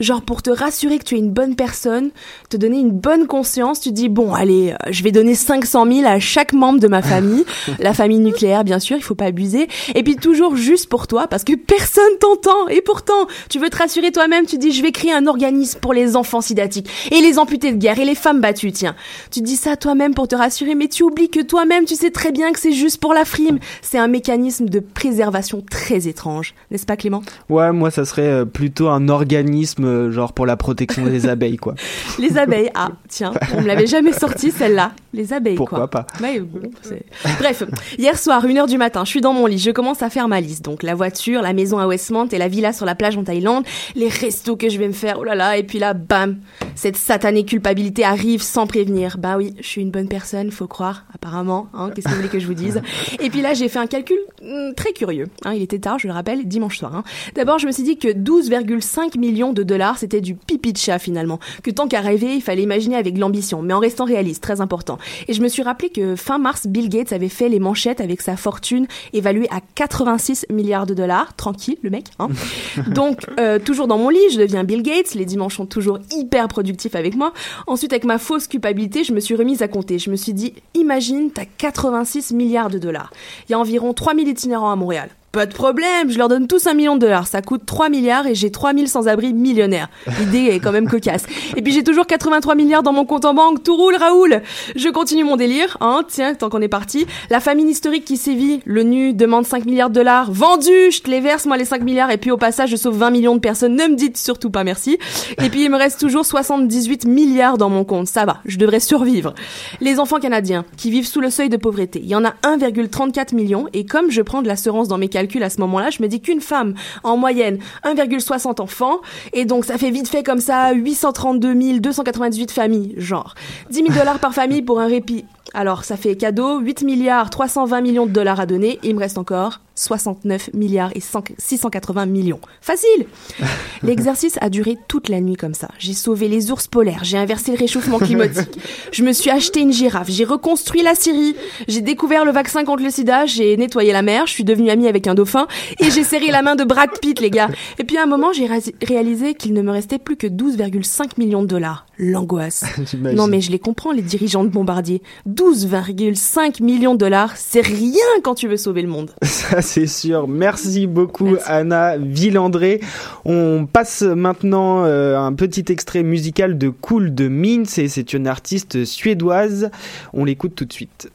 Genre 0.00 0.22
pour 0.22 0.42
te 0.42 0.50
rassurer 0.50 0.98
que 0.98 1.04
tu 1.04 1.14
es 1.14 1.18
une 1.18 1.30
bonne 1.30 1.56
personne, 1.56 2.10
te 2.50 2.56
donner 2.56 2.78
une 2.78 2.90
bonne 2.90 3.26
conscience, 3.26 3.80
tu 3.80 3.92
dis 3.92 4.08
bon 4.08 4.34
allez, 4.34 4.72
euh, 4.72 4.90
je 4.90 5.02
vais 5.02 5.12
donner 5.12 5.34
500 5.34 5.86
000 5.90 6.06
à 6.06 6.18
chaque 6.18 6.52
membre 6.52 6.80
de 6.80 6.88
ma 6.88 7.02
famille, 7.02 7.44
la 7.78 7.94
famille 7.94 8.18
nucléaire 8.18 8.64
bien 8.64 8.78
sûr, 8.78 8.96
il 8.96 9.02
faut 9.02 9.14
pas 9.14 9.26
abuser, 9.26 9.68
et 9.94 10.02
puis 10.02 10.16
toujours 10.16 10.56
juste 10.56 10.88
pour 10.88 11.06
toi 11.06 11.26
parce 11.28 11.44
que 11.44 11.54
personne 11.54 12.04
t'entend. 12.20 12.68
Et 12.68 12.80
pourtant 12.80 13.26
tu 13.48 13.58
veux 13.58 13.70
te 13.70 13.76
rassurer 13.76 14.12
toi-même, 14.12 14.46
tu 14.46 14.58
dis 14.58 14.72
je 14.72 14.82
vais 14.82 14.92
créer 14.92 15.12
un 15.12 15.26
organisme 15.26 15.78
pour 15.80 15.92
les 15.92 16.16
enfants 16.16 16.40
sidatiques 16.40 16.88
et 17.10 17.20
les 17.20 17.38
amputés 17.38 17.72
de 17.72 17.78
guerre 17.78 17.98
et 17.98 18.04
les 18.04 18.14
femmes 18.14 18.40
battues, 18.40 18.72
tiens. 18.72 18.94
Tu 19.30 19.40
dis 19.40 19.56
ça 19.56 19.76
toi-même 19.76 20.14
pour 20.14 20.28
te 20.28 20.34
rassurer, 20.34 20.74
mais 20.74 20.88
tu 20.88 21.02
oublies 21.02 21.30
que 21.30 21.40
toi-même 21.40 21.84
tu 21.84 21.94
sais 21.94 22.10
très 22.10 22.32
bien 22.32 22.52
que 22.52 22.58
c'est 22.58 22.72
juste 22.72 23.00
pour 23.00 23.14
la 23.14 23.24
frime. 23.24 23.58
C'est 23.82 23.98
un 23.98 24.08
mécanisme 24.08 24.68
de 24.68 24.80
préservation 24.80 25.62
très 25.68 26.08
étrange, 26.08 26.54
n'est-ce 26.70 26.86
pas 26.86 26.96
Clément? 26.96 27.22
Ouais, 27.48 27.72
moi 27.72 27.90
ça 27.90 28.04
serait 28.04 28.22
euh, 28.22 28.44
plutôt 28.44 28.88
un 28.88 29.08
organisme 29.08 29.83
euh, 29.86 30.10
genre 30.10 30.32
pour 30.32 30.46
la 30.46 30.56
protection 30.56 31.04
des 31.06 31.26
abeilles 31.28 31.56
quoi. 31.56 31.74
Les 32.18 32.36
abeilles, 32.38 32.70
ah 32.74 32.90
tiens, 33.08 33.32
on 33.56 33.60
me 33.62 33.66
l'avait 33.66 33.86
jamais 33.86 34.12
sorti 34.12 34.50
celle-là. 34.50 34.92
Les 35.12 35.32
abeilles 35.32 35.54
Pourquoi 35.56 35.78
quoi. 35.88 35.88
pas 35.88 36.06
Ouais, 36.22 36.40
bon, 36.40 36.70
c'est- 36.82 37.04
Bref, 37.38 37.62
hier 37.98 38.18
soir, 38.18 38.44
1h 38.44 38.68
du 38.68 38.78
matin, 38.78 39.04
je 39.04 39.10
suis 39.10 39.20
dans 39.20 39.32
mon 39.32 39.46
lit, 39.46 39.58
je 39.58 39.70
commence 39.70 40.02
à 40.02 40.10
faire 40.10 40.26
ma 40.28 40.40
liste. 40.40 40.64
Donc 40.64 40.82
la 40.82 40.94
voiture, 40.94 41.40
la 41.42 41.52
maison 41.52 41.78
à 41.78 41.86
Westmont 41.86 42.26
et 42.26 42.38
la 42.38 42.48
villa 42.48 42.72
sur 42.72 42.84
la 42.86 42.94
plage 42.94 43.16
en 43.16 43.22
Thaïlande, 43.24 43.64
les 43.94 44.08
restos 44.08 44.56
que 44.56 44.68
je 44.68 44.78
vais 44.78 44.88
me 44.88 44.92
faire, 44.92 45.18
oh 45.20 45.24
là 45.24 45.34
là, 45.34 45.56
et 45.56 45.62
puis 45.62 45.78
là, 45.78 45.94
bam, 45.94 46.38
cette 46.74 46.96
satanée 46.96 47.44
culpabilité 47.44 48.02
arrive 48.04 48.42
sans 48.42 48.66
prévenir. 48.66 49.16
Bah 49.18 49.36
oui, 49.36 49.54
je 49.60 49.66
suis 49.66 49.82
une 49.82 49.90
bonne 49.90 50.08
personne, 50.08 50.50
faut 50.50 50.66
croire, 50.66 51.04
apparemment, 51.14 51.68
hein, 51.74 51.90
qu'est-ce 51.94 52.06
que 52.06 52.10
vous 52.10 52.16
voulez 52.16 52.28
que 52.28 52.38
je 52.40 52.46
vous 52.46 52.54
dise? 52.54 52.82
Et 53.20 53.30
puis 53.30 53.40
là, 53.40 53.54
j'ai 53.54 53.68
fait 53.68 53.78
un 53.78 53.86
calcul 53.86 54.18
hum, 54.42 54.74
très 54.74 54.92
curieux. 54.92 55.26
Hein, 55.44 55.52
il 55.54 55.62
était 55.62 55.78
tard, 55.78 55.98
je 56.00 56.08
le 56.08 56.12
rappelle, 56.12 56.46
dimanche 56.48 56.78
soir. 56.78 56.94
hein. 56.96 57.04
D'abord, 57.36 57.58
je 57.60 57.66
me 57.66 57.72
suis 57.72 57.84
dit 57.84 57.96
que 57.98 58.08
12,5 58.08 59.18
millions 59.18 59.52
de 59.52 59.62
dollars, 59.62 59.73
c'était 59.96 60.20
du 60.20 60.34
pipi 60.34 60.72
de 60.72 60.78
chat 60.78 60.98
finalement. 60.98 61.38
Que 61.62 61.70
tant 61.70 61.88
qu'à 61.88 62.00
rêver, 62.00 62.34
il 62.34 62.42
fallait 62.42 62.62
imaginer 62.62 62.96
avec 62.96 63.18
l'ambition, 63.18 63.62
mais 63.62 63.74
en 63.74 63.78
restant 63.78 64.04
réaliste, 64.04 64.42
très 64.42 64.60
important. 64.60 64.98
Et 65.28 65.32
je 65.32 65.42
me 65.42 65.48
suis 65.48 65.62
rappelé 65.62 65.88
que 65.90 66.16
fin 66.16 66.38
mars, 66.38 66.66
Bill 66.66 66.88
Gates 66.88 67.12
avait 67.12 67.28
fait 67.28 67.48
les 67.48 67.58
manchettes 67.58 68.00
avec 68.00 68.20
sa 68.20 68.36
fortune 68.36 68.86
évaluée 69.12 69.48
à 69.50 69.60
86 69.74 70.46
milliards 70.50 70.86
de 70.86 70.94
dollars. 70.94 71.34
Tranquille, 71.36 71.76
le 71.82 71.90
mec. 71.90 72.06
Hein. 72.18 72.28
Donc, 72.88 73.26
euh, 73.38 73.58
toujours 73.58 73.86
dans 73.86 73.98
mon 73.98 74.08
lit, 74.08 74.18
je 74.32 74.38
deviens 74.38 74.64
Bill 74.64 74.82
Gates. 74.82 75.14
Les 75.14 75.24
dimanches 75.24 75.56
sont 75.56 75.66
toujours 75.66 75.98
hyper 76.12 76.48
productifs 76.48 76.94
avec 76.94 77.14
moi. 77.16 77.32
Ensuite, 77.66 77.92
avec 77.92 78.04
ma 78.04 78.18
fausse 78.18 78.48
culpabilité, 78.48 79.04
je 79.04 79.12
me 79.12 79.20
suis 79.20 79.34
remise 79.34 79.62
à 79.62 79.68
compter. 79.68 79.98
Je 79.98 80.10
me 80.10 80.16
suis 80.16 80.34
dit, 80.34 80.54
imagine, 80.74 81.30
t'as 81.30 81.44
86 81.58 82.32
milliards 82.32 82.70
de 82.70 82.78
dollars. 82.78 83.12
Il 83.48 83.52
y 83.52 83.54
a 83.54 83.58
environ 83.58 83.92
3000 83.92 84.28
itinérants 84.28 84.70
à 84.70 84.76
Montréal. 84.76 85.10
Pas 85.34 85.46
de 85.46 85.52
problème, 85.52 86.12
je 86.12 86.16
leur 86.16 86.28
donne 86.28 86.46
tous 86.46 86.68
un 86.68 86.74
million 86.74 86.94
de 86.94 87.00
dollars. 87.00 87.26
Ça 87.26 87.42
coûte 87.42 87.62
3 87.66 87.88
milliards 87.88 88.28
et 88.28 88.36
j'ai 88.36 88.52
3000 88.52 88.86
sans-abri 88.86 89.34
millionnaires. 89.34 89.88
L'idée 90.20 90.52
est 90.52 90.60
quand 90.60 90.70
même 90.70 90.88
cocasse. 90.88 91.26
Et 91.56 91.60
puis 91.60 91.72
j'ai 91.72 91.82
toujours 91.82 92.06
83 92.06 92.54
milliards 92.54 92.84
dans 92.84 92.92
mon 92.92 93.04
compte 93.04 93.24
en 93.24 93.34
banque. 93.34 93.64
Tout 93.64 93.74
roule, 93.74 93.96
Raoul. 93.96 94.42
Je 94.76 94.88
continue 94.90 95.24
mon 95.24 95.34
délire, 95.34 95.76
hein, 95.80 96.04
tiens, 96.06 96.36
tant 96.36 96.50
qu'on 96.50 96.60
est 96.60 96.68
parti. 96.68 97.08
La 97.30 97.40
famine 97.40 97.68
historique 97.68 98.04
qui 98.04 98.16
sévit, 98.16 98.60
le 98.64 98.84
nu 98.84 99.12
demande 99.12 99.44
5 99.44 99.64
milliards 99.64 99.90
de 99.90 99.96
dollars. 99.96 100.30
Vendu, 100.30 100.92
je 100.92 101.02
te 101.02 101.10
les 101.10 101.20
verse, 101.20 101.46
moi, 101.46 101.56
les 101.56 101.64
5 101.64 101.82
milliards. 101.82 102.12
Et 102.12 102.16
puis 102.16 102.30
au 102.30 102.36
passage, 102.36 102.70
je 102.70 102.76
sauve 102.76 102.96
20 102.96 103.10
millions 103.10 103.34
de 103.34 103.40
personnes. 103.40 103.74
Ne 103.74 103.88
me 103.88 103.96
dites 103.96 104.16
surtout 104.16 104.50
pas 104.50 104.62
merci. 104.62 104.98
Et 105.42 105.50
puis 105.50 105.64
il 105.64 105.70
me 105.70 105.76
reste 105.76 105.98
toujours 105.98 106.24
78 106.24 107.06
milliards 107.06 107.58
dans 107.58 107.70
mon 107.70 107.82
compte. 107.82 108.06
Ça 108.06 108.24
va, 108.24 108.38
je 108.44 108.56
devrais 108.56 108.78
survivre. 108.78 109.34
Les 109.80 109.98
enfants 109.98 110.20
canadiens 110.20 110.64
qui 110.76 110.92
vivent 110.92 111.08
sous 111.08 111.20
le 111.20 111.30
seuil 111.30 111.48
de 111.48 111.56
pauvreté, 111.56 111.98
il 112.04 112.08
y 112.08 112.14
en 112.14 112.24
a 112.24 112.34
1,34 112.44 113.34
million. 113.34 113.66
Et 113.72 113.84
comme 113.84 114.12
je 114.12 114.22
prends 114.22 114.40
de 114.40 114.46
l'assurance 114.46 114.86
dans 114.86 114.96
mes 114.96 115.08
calculs 115.08 115.23
à 115.42 115.50
ce 115.50 115.60
moment-là, 115.60 115.90
je 115.90 116.02
me 116.02 116.08
dis 116.08 116.20
qu'une 116.20 116.40
femme, 116.40 116.74
en 117.02 117.16
moyenne, 117.16 117.58
1,60 117.84 118.60
enfants. 118.60 119.00
Et 119.32 119.44
donc 119.44 119.64
ça 119.64 119.78
fait 119.78 119.90
vite 119.90 120.08
fait 120.08 120.22
comme 120.22 120.40
ça 120.40 120.72
832 120.72 121.80
298 121.80 122.50
familles, 122.50 122.94
genre. 122.96 123.34
10 123.70 123.76
000 123.76 123.88
dollars 123.90 124.18
par 124.18 124.34
famille 124.34 124.62
pour 124.62 124.80
un 124.80 124.86
répit. 124.86 125.24
Alors, 125.52 125.84
ça 125.84 125.96
fait 125.96 126.16
cadeau, 126.16 126.58
8 126.58 126.82
milliards 126.82 127.30
320 127.30 127.80
millions 127.80 128.06
de 128.06 128.10
dollars 128.10 128.40
à 128.40 128.46
donner. 128.46 128.80
Il 128.82 128.94
me 128.94 129.00
reste 129.00 129.18
encore 129.18 129.60
69 129.74 130.50
milliards 130.54 130.90
et 130.94 131.00
100 131.00 131.24
680 131.38 132.06
millions. 132.06 132.40
Facile 132.60 133.06
L'exercice 133.82 134.38
a 134.40 134.48
duré 134.50 134.78
toute 134.88 135.08
la 135.08 135.20
nuit 135.20 135.36
comme 135.36 135.54
ça. 135.54 135.68
J'ai 135.78 135.92
sauvé 135.94 136.28
les 136.28 136.50
ours 136.50 136.66
polaires, 136.68 137.00
j'ai 137.04 137.18
inversé 137.18 137.52
le 137.52 137.58
réchauffement 137.58 137.98
climatique, 137.98 138.58
je 138.92 139.02
me 139.02 139.12
suis 139.12 139.30
acheté 139.30 139.60
une 139.60 139.72
girafe, 139.72 140.08
j'ai 140.10 140.24
reconstruit 140.24 140.82
la 140.82 140.94
Syrie, 140.94 141.34
j'ai 141.68 141.80
découvert 141.82 142.24
le 142.24 142.32
vaccin 142.32 142.64
contre 142.64 142.82
le 142.82 142.90
sida, 142.90 143.26
j'ai 143.26 143.56
nettoyé 143.56 143.92
la 143.92 144.02
mer, 144.02 144.26
je 144.26 144.32
suis 144.32 144.44
devenue 144.44 144.70
amie 144.70 144.88
avec 144.88 145.06
un 145.06 145.14
dauphin 145.14 145.46
et 145.80 145.90
j'ai 145.90 146.04
serré 146.04 146.30
la 146.30 146.42
main 146.42 146.56
de 146.56 146.64
Brad 146.64 146.90
Pitt, 147.00 147.20
les 147.20 147.30
gars. 147.30 147.48
Et 147.78 147.84
puis 147.84 147.96
à 147.98 148.02
un 148.04 148.06
moment, 148.06 148.32
j'ai 148.32 148.46
ré- 148.46 148.60
réalisé 148.86 149.34
qu'il 149.34 149.52
ne 149.52 149.62
me 149.62 149.70
restait 149.70 149.98
plus 149.98 150.16
que 150.16 150.26
12,5 150.26 151.10
millions 151.18 151.42
de 151.42 151.48
dollars. 151.48 151.86
L'angoisse. 151.98 152.64
Non 153.14 153.26
mais 153.28 153.40
je 153.40 153.50
les 153.50 153.58
comprends, 153.58 153.92
les 153.92 154.02
dirigeants 154.02 154.44
de 154.44 154.48
Bombardier. 154.48 155.02
12,5 155.28 156.62
millions 156.62 156.94
de 156.94 156.98
dollars, 156.98 157.32
c'est 157.36 157.60
rien 157.60 157.92
quand 158.22 158.34
tu 158.34 158.48
veux 158.48 158.56
sauver 158.56 158.82
le 158.82 158.88
monde. 158.88 159.10
C'est 159.64 159.86
sûr. 159.86 160.28
Merci 160.28 160.86
beaucoup 160.86 161.36
Anna 161.46 161.96
Villandré. 161.96 162.80
On 163.24 163.66
passe 163.66 164.02
maintenant 164.02 164.84
euh, 164.84 165.18
un 165.18 165.32
petit 165.32 165.64
extrait 165.72 166.02
musical 166.02 166.58
de 166.58 166.68
Cool 166.68 167.14
de 167.14 167.28
Minz 167.28 167.78
et 167.78 167.88
c'est 167.88 168.12
une 168.12 168.26
artiste 168.26 168.84
suédoise. 168.84 169.70
On 170.12 170.26
l'écoute 170.26 170.54
tout 170.54 170.66
de 170.66 170.72
suite. 170.72 171.10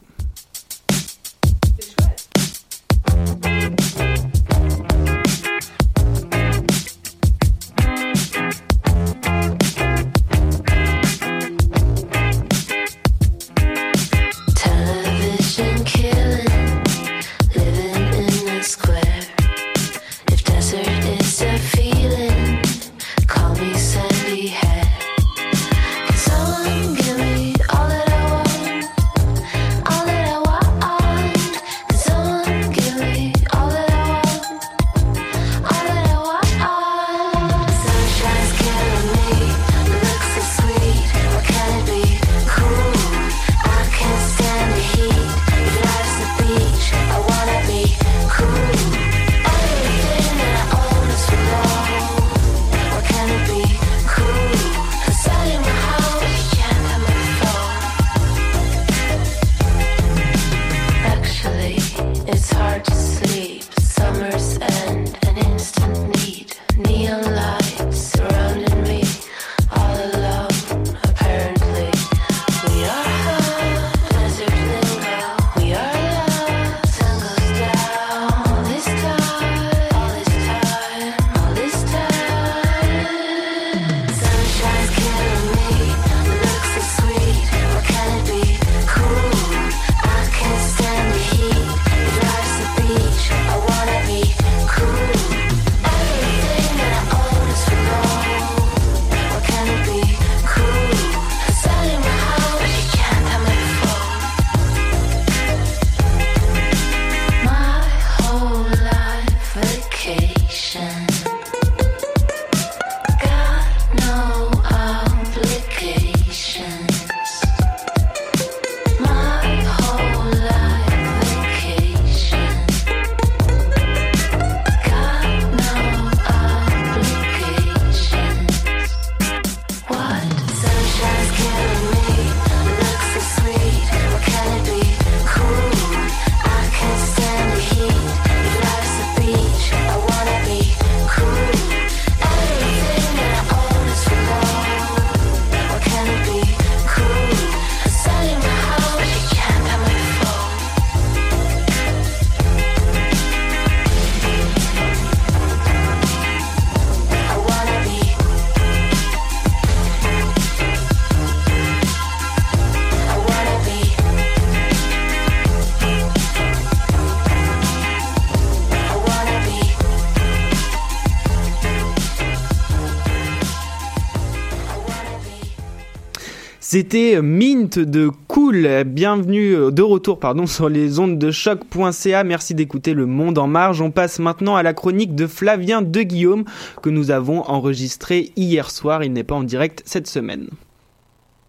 C'était 176.71 177.19
Mint 177.19 177.79
de 177.79 178.11
Cool. 178.27 178.83
Bienvenue 178.83 179.55
euh, 179.55 179.71
de 179.71 179.81
retour 179.81 180.19
pardon 180.19 180.45
sur 180.45 180.69
les 180.69 180.99
ondes 180.99 181.17
de 181.17 181.31
choc.ca. 181.31 182.23
Merci 182.23 182.53
d'écouter 182.53 182.93
Le 182.93 183.07
Monde 183.07 183.39
en 183.39 183.47
marge. 183.47 183.81
On 183.81 183.89
passe 183.89 184.19
maintenant 184.19 184.55
à 184.55 184.61
la 184.61 184.75
chronique 184.75 185.15
de 185.15 185.25
Flavien 185.25 185.81
de 185.81 186.01
Guillaume 186.03 186.45
que 186.83 186.91
nous 186.91 187.09
avons 187.09 187.41
enregistrée 187.49 188.33
hier 188.35 188.69
soir. 188.69 189.03
Il 189.03 189.13
n'est 189.13 189.23
pas 189.23 189.33
en 189.33 189.41
direct 189.41 189.81
cette 189.88 190.05
semaine. 190.05 190.47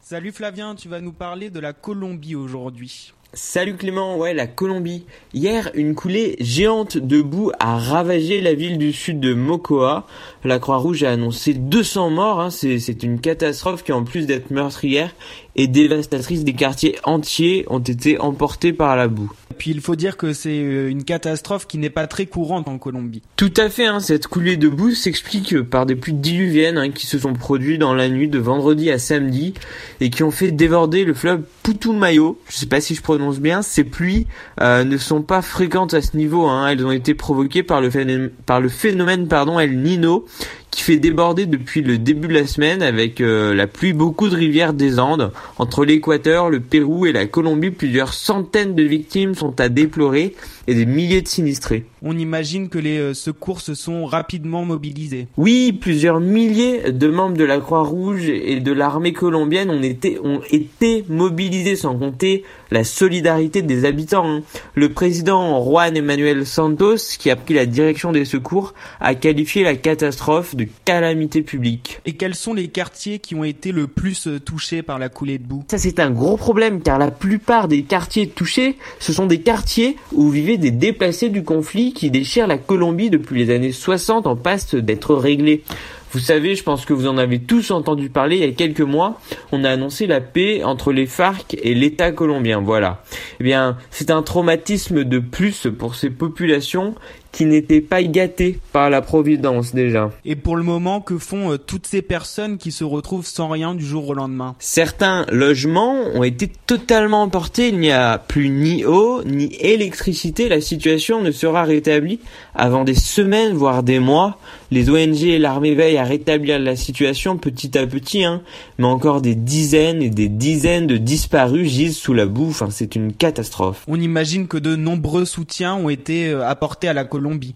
Salut 0.00 0.32
Flavien, 0.32 0.74
tu 0.74 0.88
vas 0.88 1.02
nous 1.02 1.12
parler 1.12 1.50
de 1.50 1.60
la 1.60 1.74
Colombie 1.74 2.34
aujourd'hui. 2.34 3.12
Salut 3.32 3.76
Clément, 3.76 4.16
ouais, 4.16 4.34
la 4.34 4.49
Colombie. 4.49 5.06
Hier, 5.34 5.70
une 5.75 5.94
coulée 5.94 6.34
géante 6.40 6.96
de 6.96 7.22
boue 7.22 7.52
a 7.60 7.78
ravagé 7.78 8.40
la 8.40 8.54
ville 8.54 8.76
du 8.76 8.92
sud 8.92 9.20
de 9.20 9.34
Mocoa. 9.34 10.04
La 10.42 10.58
Croix-Rouge 10.58 11.04
a 11.04 11.12
annoncé 11.12 11.54
200 11.54 12.10
morts. 12.10 12.40
Hein. 12.40 12.50
C'est, 12.50 12.80
c'est 12.80 13.04
une 13.04 13.20
catastrophe 13.20 13.84
qui, 13.84 13.92
en 13.92 14.02
plus 14.02 14.26
d'être 14.26 14.50
meurtrière 14.50 15.14
et 15.54 15.68
dévastatrice, 15.68 16.42
des 16.42 16.54
quartiers 16.54 16.96
entiers 17.04 17.66
ont 17.68 17.78
été 17.78 18.18
emportés 18.18 18.72
par 18.72 18.96
la 18.96 19.06
boue. 19.06 19.30
Puis 19.61 19.73
il 19.73 19.83
faut 19.83 19.95
dire 19.95 20.17
que 20.17 20.33
c'est 20.33 20.62
euh, 20.62 20.88
une 20.88 21.05
catastrophe 21.05 21.67
qui 21.67 21.76
n'est 21.76 21.90
pas 21.90 22.07
très 22.07 22.25
courante 22.25 22.67
en 22.67 22.79
Colombie. 22.79 23.21
Tout 23.37 23.52
à 23.59 23.69
fait, 23.69 23.85
hein, 23.85 24.00
cette 24.00 24.26
coulée 24.26 24.57
de 24.57 24.71
boue 24.71 24.93
s'explique 24.93 25.61
par 25.61 25.85
des 25.85 25.97
pluies 25.97 26.14
diluviennes 26.14 26.79
hein, 26.79 26.90
qui 26.90 27.07
se 27.07 27.19
sont 27.19 27.35
produites 27.35 27.79
dans 27.79 27.93
la 27.93 28.09
nuit 28.09 28.29
de 28.29 28.38
vendredi 28.38 28.90
à 28.90 28.99
samedi 28.99 29.52
et 30.00 30.09
qui 30.09 30.23
ont 30.23 30.31
fait 30.31 30.50
déborder 30.50 31.05
le 31.05 31.12
fleuve 31.12 31.43
Putumayo. 31.62 32.40
Je 32.49 32.57
sais 32.57 32.64
pas 32.64 32.81
si 32.81 32.95
je 32.95 33.02
prononce 33.02 33.38
bien. 33.38 33.61
Ces 33.61 33.85
pluies 33.85 34.26
euh, 34.62 34.83
ne 34.85 34.97
sont 34.97 35.21
pas 35.21 35.43
fréquentes 35.43 35.93
à 35.93 36.00
ce 36.00 36.17
niveau. 36.17 36.47
Hein. 36.47 36.69
Elles 36.69 36.87
ont 36.87 36.90
été 36.90 37.12
provoquées 37.12 37.62
par 37.62 37.83
le 37.83 37.90
phénomène, 37.90 39.29
El 39.61 39.83
Nino 39.83 40.25
qui 40.70 40.82
fait 40.82 40.98
déborder 40.98 41.46
depuis 41.46 41.82
le 41.82 41.98
début 41.98 42.28
de 42.28 42.34
la 42.34 42.46
semaine 42.46 42.82
avec 42.82 43.20
euh, 43.20 43.54
la 43.54 43.66
pluie 43.66 43.92
beaucoup 43.92 44.28
de 44.28 44.36
rivières 44.36 44.72
des 44.72 44.98
Andes. 44.98 45.32
Entre 45.58 45.84
l'Équateur, 45.84 46.48
le 46.50 46.60
Pérou 46.60 47.06
et 47.06 47.12
la 47.12 47.26
Colombie, 47.26 47.70
plusieurs 47.70 48.12
centaines 48.12 48.74
de 48.74 48.82
victimes 48.82 49.34
sont 49.34 49.60
à 49.60 49.68
déplorer 49.68 50.34
et 50.66 50.74
des 50.74 50.86
milliers 50.86 51.22
de 51.22 51.28
sinistrés. 51.28 51.84
On 52.02 52.16
imagine 52.16 52.68
que 52.68 52.78
les 52.78 52.98
euh, 52.98 53.14
secours 53.14 53.60
se 53.60 53.74
sont 53.74 54.06
rapidement 54.06 54.64
mobilisés. 54.64 55.26
Oui, 55.36 55.72
plusieurs 55.72 56.20
milliers 56.20 56.92
de 56.92 57.08
membres 57.08 57.36
de 57.36 57.44
la 57.44 57.58
Croix-Rouge 57.58 58.28
et 58.28 58.60
de 58.60 58.72
l'armée 58.72 59.12
colombienne 59.12 59.70
ont 59.70 59.82
été, 59.82 60.18
ont 60.22 60.40
été 60.50 61.04
mobilisés 61.08 61.76
sans 61.76 61.96
compter 61.96 62.44
la 62.70 62.84
solidarité 62.84 63.62
des 63.62 63.84
habitants. 63.84 64.26
hein. 64.26 64.42
Le 64.74 64.90
président 64.90 65.62
Juan 65.64 65.96
Emmanuel 65.96 66.46
Santos, 66.46 67.16
qui 67.18 67.30
a 67.30 67.36
pris 67.36 67.54
la 67.54 67.66
direction 67.66 68.12
des 68.12 68.24
secours, 68.24 68.74
a 69.00 69.14
qualifié 69.14 69.64
la 69.64 69.74
catastrophe 69.74 70.54
de 70.54 70.60
calamité 70.85 71.43
publique. 71.43 72.00
Et 72.07 72.12
quels 72.12 72.35
sont 72.35 72.55
les 72.55 72.69
quartiers 72.69 73.19
qui 73.19 73.35
ont 73.35 73.45
été 73.45 73.73
le 73.73 73.87
plus 73.87 74.26
euh, 74.26 74.40
touchés 74.40 74.83
par 74.83 74.99
la 74.99 75.09
coulée 75.09 75.38
de 75.38 75.45
boue? 75.45 75.64
Ça 75.71 75.79
c'est 75.79 76.00
un 76.00 76.11
gros 76.11 76.37
problème 76.37 76.83
car 76.83 76.99
la 76.99 77.11
plupart 77.11 77.69
des 77.69 77.83
quartiers 77.83 78.29
touchés, 78.29 78.76
ce 78.99 79.12
sont 79.12 79.26
des 79.26 79.40
quartiers 79.40 79.97
où 80.12 80.31
vivaient 80.31 80.57
des 80.57 80.71
déplacés 80.71 81.29
du 81.29 81.43
conflit 81.43 81.93
qui 81.93 82.11
déchirent 82.11 82.47
la 82.47 82.59
Colombie 82.59 83.11
depuis 83.11 83.45
les 83.45 83.55
années 83.55 83.73
60 83.73 84.26
en 84.26 84.37
passe 84.37 84.75
d'être 84.75 85.14
réglés. 85.14 85.64
Vous 86.12 86.19
savez, 86.19 86.57
je 86.57 86.64
pense 86.64 86.85
que 86.85 86.93
vous 86.93 87.07
en 87.07 87.19
avez 87.19 87.38
tous 87.38 87.71
entendu 87.71 88.11
parler 88.11 88.38
il 88.38 88.43
y 88.43 88.49
a 88.49 88.52
quelques 88.52 88.81
mois, 88.81 89.21
on 89.52 89.62
a 89.62 89.71
annoncé 89.71 90.09
la 90.09 90.21
paix 90.21 90.64
entre 90.64 90.93
les 90.93 91.07
FARC 91.07 91.57
et 91.62 91.73
l'État 91.73 92.11
colombien, 92.11 92.61
voilà. 92.61 93.05
Eh 93.38 93.45
bien, 93.45 93.79
c'est 93.92 94.11
un 94.11 94.23
traumatisme 94.23 95.05
de 95.05 95.20
plus 95.20 95.68
pour 95.79 95.94
ces 95.94 96.11
populations 96.11 96.96
qui 97.33 97.45
n'étaient 97.47 97.81
pas 97.81 98.03
gâtées 98.03 98.59
par 98.73 98.90
la 98.90 99.03
Providence 99.03 99.75
déjà. 99.75 100.11
Et 100.25 100.37
pour 100.37 100.57
le 100.57 100.62
moment, 100.62 101.01
que 101.01 101.19
font 101.19 101.53
euh, 101.53 101.59
toutes 101.59 101.87
ces 101.87 102.03
personnes 102.03 102.59
qui 102.59 102.73
se 102.73 102.85
retrouvent 102.85 103.27
sans 103.27 103.49
rien 103.49 103.75
du 103.75 103.85
jour 103.85 104.09
au 104.09 104.14
lendemain? 104.14 104.55
Certains 104.59 105.27
logements 105.31 105.97
ont 106.14 106.25
été 106.25 106.51
totalement 106.66 107.23
emportés, 107.23 107.69
il 107.69 107.79
n'y 107.79 107.93
a 107.93 108.19
plus 108.19 108.51
ni 108.51 108.85
eau, 108.85 109.23
ni 109.25 109.55
électricité, 109.61 110.49
la 110.49 110.61
situation 110.61 111.23
ne 111.23 111.31
sera 111.31 111.64
rétablie 111.64 112.21
avant 112.55 112.85
des 112.85 112.95
semaines, 112.95 113.55
voire 113.55 113.83
des 113.83 113.99
mois. 113.99 114.38
Les 114.71 114.88
ONG 114.88 115.25
et 115.25 115.38
l'armée 115.38 115.75
veillent 115.75 115.99
à 115.99 116.05
rétablir 116.05 116.59
la 116.59 116.77
situation 116.77 117.37
petit 117.38 117.77
à 117.77 117.87
petit, 117.87 118.25
hein, 118.25 118.43
mais 118.79 118.87
encore 118.87 119.21
des 119.21 119.35
dizaines 119.35 120.03
et 120.03 120.11
des 120.11 120.29
dizaines 120.29 120.87
de 120.87 120.97
disparus 120.97 121.69
gisent 121.69 121.97
sous 121.97 122.14
la 122.14 122.27
boue, 122.27 122.51
enfin 122.51 122.69
c'est 122.71 122.95
une 122.95 123.12
catastrophe. 123.12 123.85
On 123.88 124.01
imagine 124.01 124.47
que 124.47 124.59
de 124.59 124.77
nombreux 124.77 125.25
soutiens 125.25 125.75
ont 125.75 125.88
été 125.88 126.29
euh, 126.29 126.47
apportés 126.47 126.88
à 126.88 126.93
la 126.93 127.05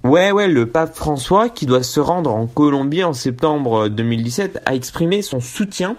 Ouais, 0.05 0.33
ouais, 0.33 0.49
le 0.49 0.67
pape 0.67 0.95
François, 0.95 1.49
qui 1.49 1.67
doit 1.67 1.83
se 1.83 2.01
rendre 2.01 2.35
en 2.35 2.47
Colombie 2.47 3.05
en 3.05 3.13
septembre 3.13 3.89
2017, 3.89 4.63
a 4.67 4.75
exprimé 4.75 5.23
son 5.23 5.41
soutien 5.41 5.97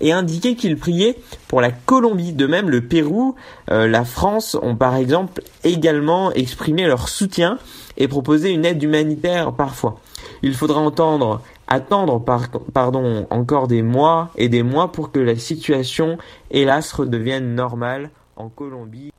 et 0.00 0.12
indiqué 0.12 0.56
qu'il 0.56 0.76
priait 0.76 1.16
pour 1.48 1.60
la 1.60 1.70
Colombie. 1.70 2.32
De 2.32 2.46
même, 2.46 2.68
le 2.68 2.80
Pérou, 2.80 3.36
euh, 3.70 3.86
la 3.86 4.04
France 4.04 4.56
ont 4.60 4.76
par 4.76 4.96
exemple 4.96 5.42
également 5.62 6.32
exprimé 6.32 6.86
leur 6.86 7.08
soutien 7.08 7.58
et 7.96 8.08
proposé 8.08 8.50
une 8.50 8.64
aide 8.64 8.82
humanitaire 8.82 9.52
parfois. 9.52 10.00
Il 10.42 10.54
faudra 10.54 10.80
entendre 10.80 11.40
attendre 11.66 12.20
par, 12.20 12.48
pardon, 12.72 13.26
encore 13.30 13.68
des 13.68 13.82
mois 13.82 14.30
et 14.36 14.48
des 14.48 14.62
mois 14.62 14.92
pour 14.92 15.10
que 15.10 15.18
la 15.18 15.36
situation, 15.36 16.18
hélas, 16.50 16.92
redevienne 16.92 17.54
normale 17.54 18.10
en 18.36 18.48
Colombie. 18.48 19.12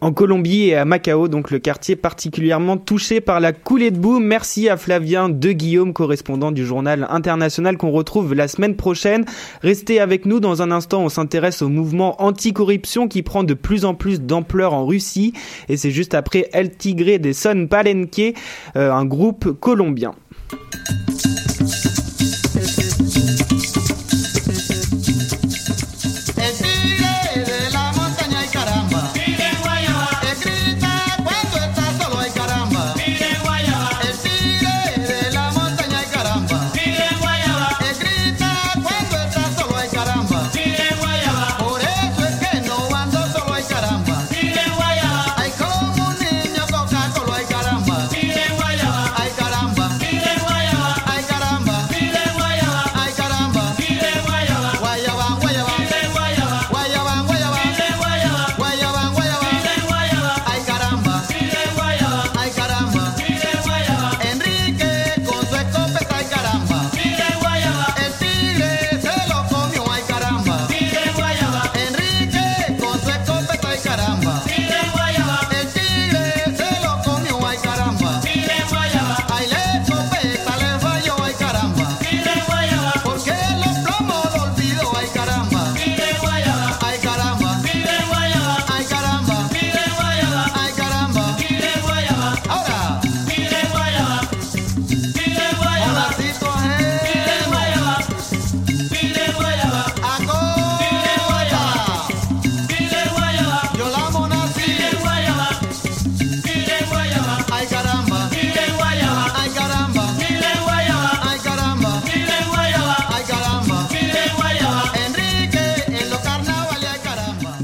En 0.00 0.12
Colombie 0.12 0.68
et 0.68 0.76
à 0.76 0.84
Macao, 0.84 1.28
donc 1.28 1.50
le 1.50 1.58
quartier 1.58 1.96
particulièrement 1.96 2.76
touché 2.76 3.20
par 3.20 3.40
la 3.40 3.52
coulée 3.52 3.90
de 3.90 3.98
boue. 3.98 4.18
Merci 4.18 4.68
à 4.68 4.76
Flavien 4.76 5.28
de 5.28 5.52
Guillaume, 5.52 5.92
correspondant 5.92 6.52
du 6.52 6.66
journal 6.66 7.06
international 7.10 7.76
qu'on 7.76 7.90
retrouve 7.90 8.34
la 8.34 8.48
semaine 8.48 8.76
prochaine. 8.76 9.24
Restez 9.62 10.00
avec 10.00 10.26
nous 10.26 10.40
dans 10.40 10.62
un 10.62 10.70
instant, 10.70 11.02
on 11.02 11.08
s'intéresse 11.08 11.62
au 11.62 11.68
mouvement 11.68 12.22
anticorruption 12.22 13.08
qui 13.08 13.22
prend 13.22 13.44
de 13.44 13.54
plus 13.54 13.84
en 13.84 13.94
plus 13.94 14.20
d'ampleur 14.20 14.74
en 14.74 14.86
Russie 14.86 15.32
et 15.68 15.76
c'est 15.76 15.90
juste 15.90 16.14
après 16.14 16.48
El 16.52 16.76
Tigre 16.76 17.18
des 17.18 17.32
Son 17.32 17.66
Palenque, 17.68 18.34
euh, 18.76 18.92
un 18.92 19.04
groupe 19.04 19.58
colombien. 19.60 20.14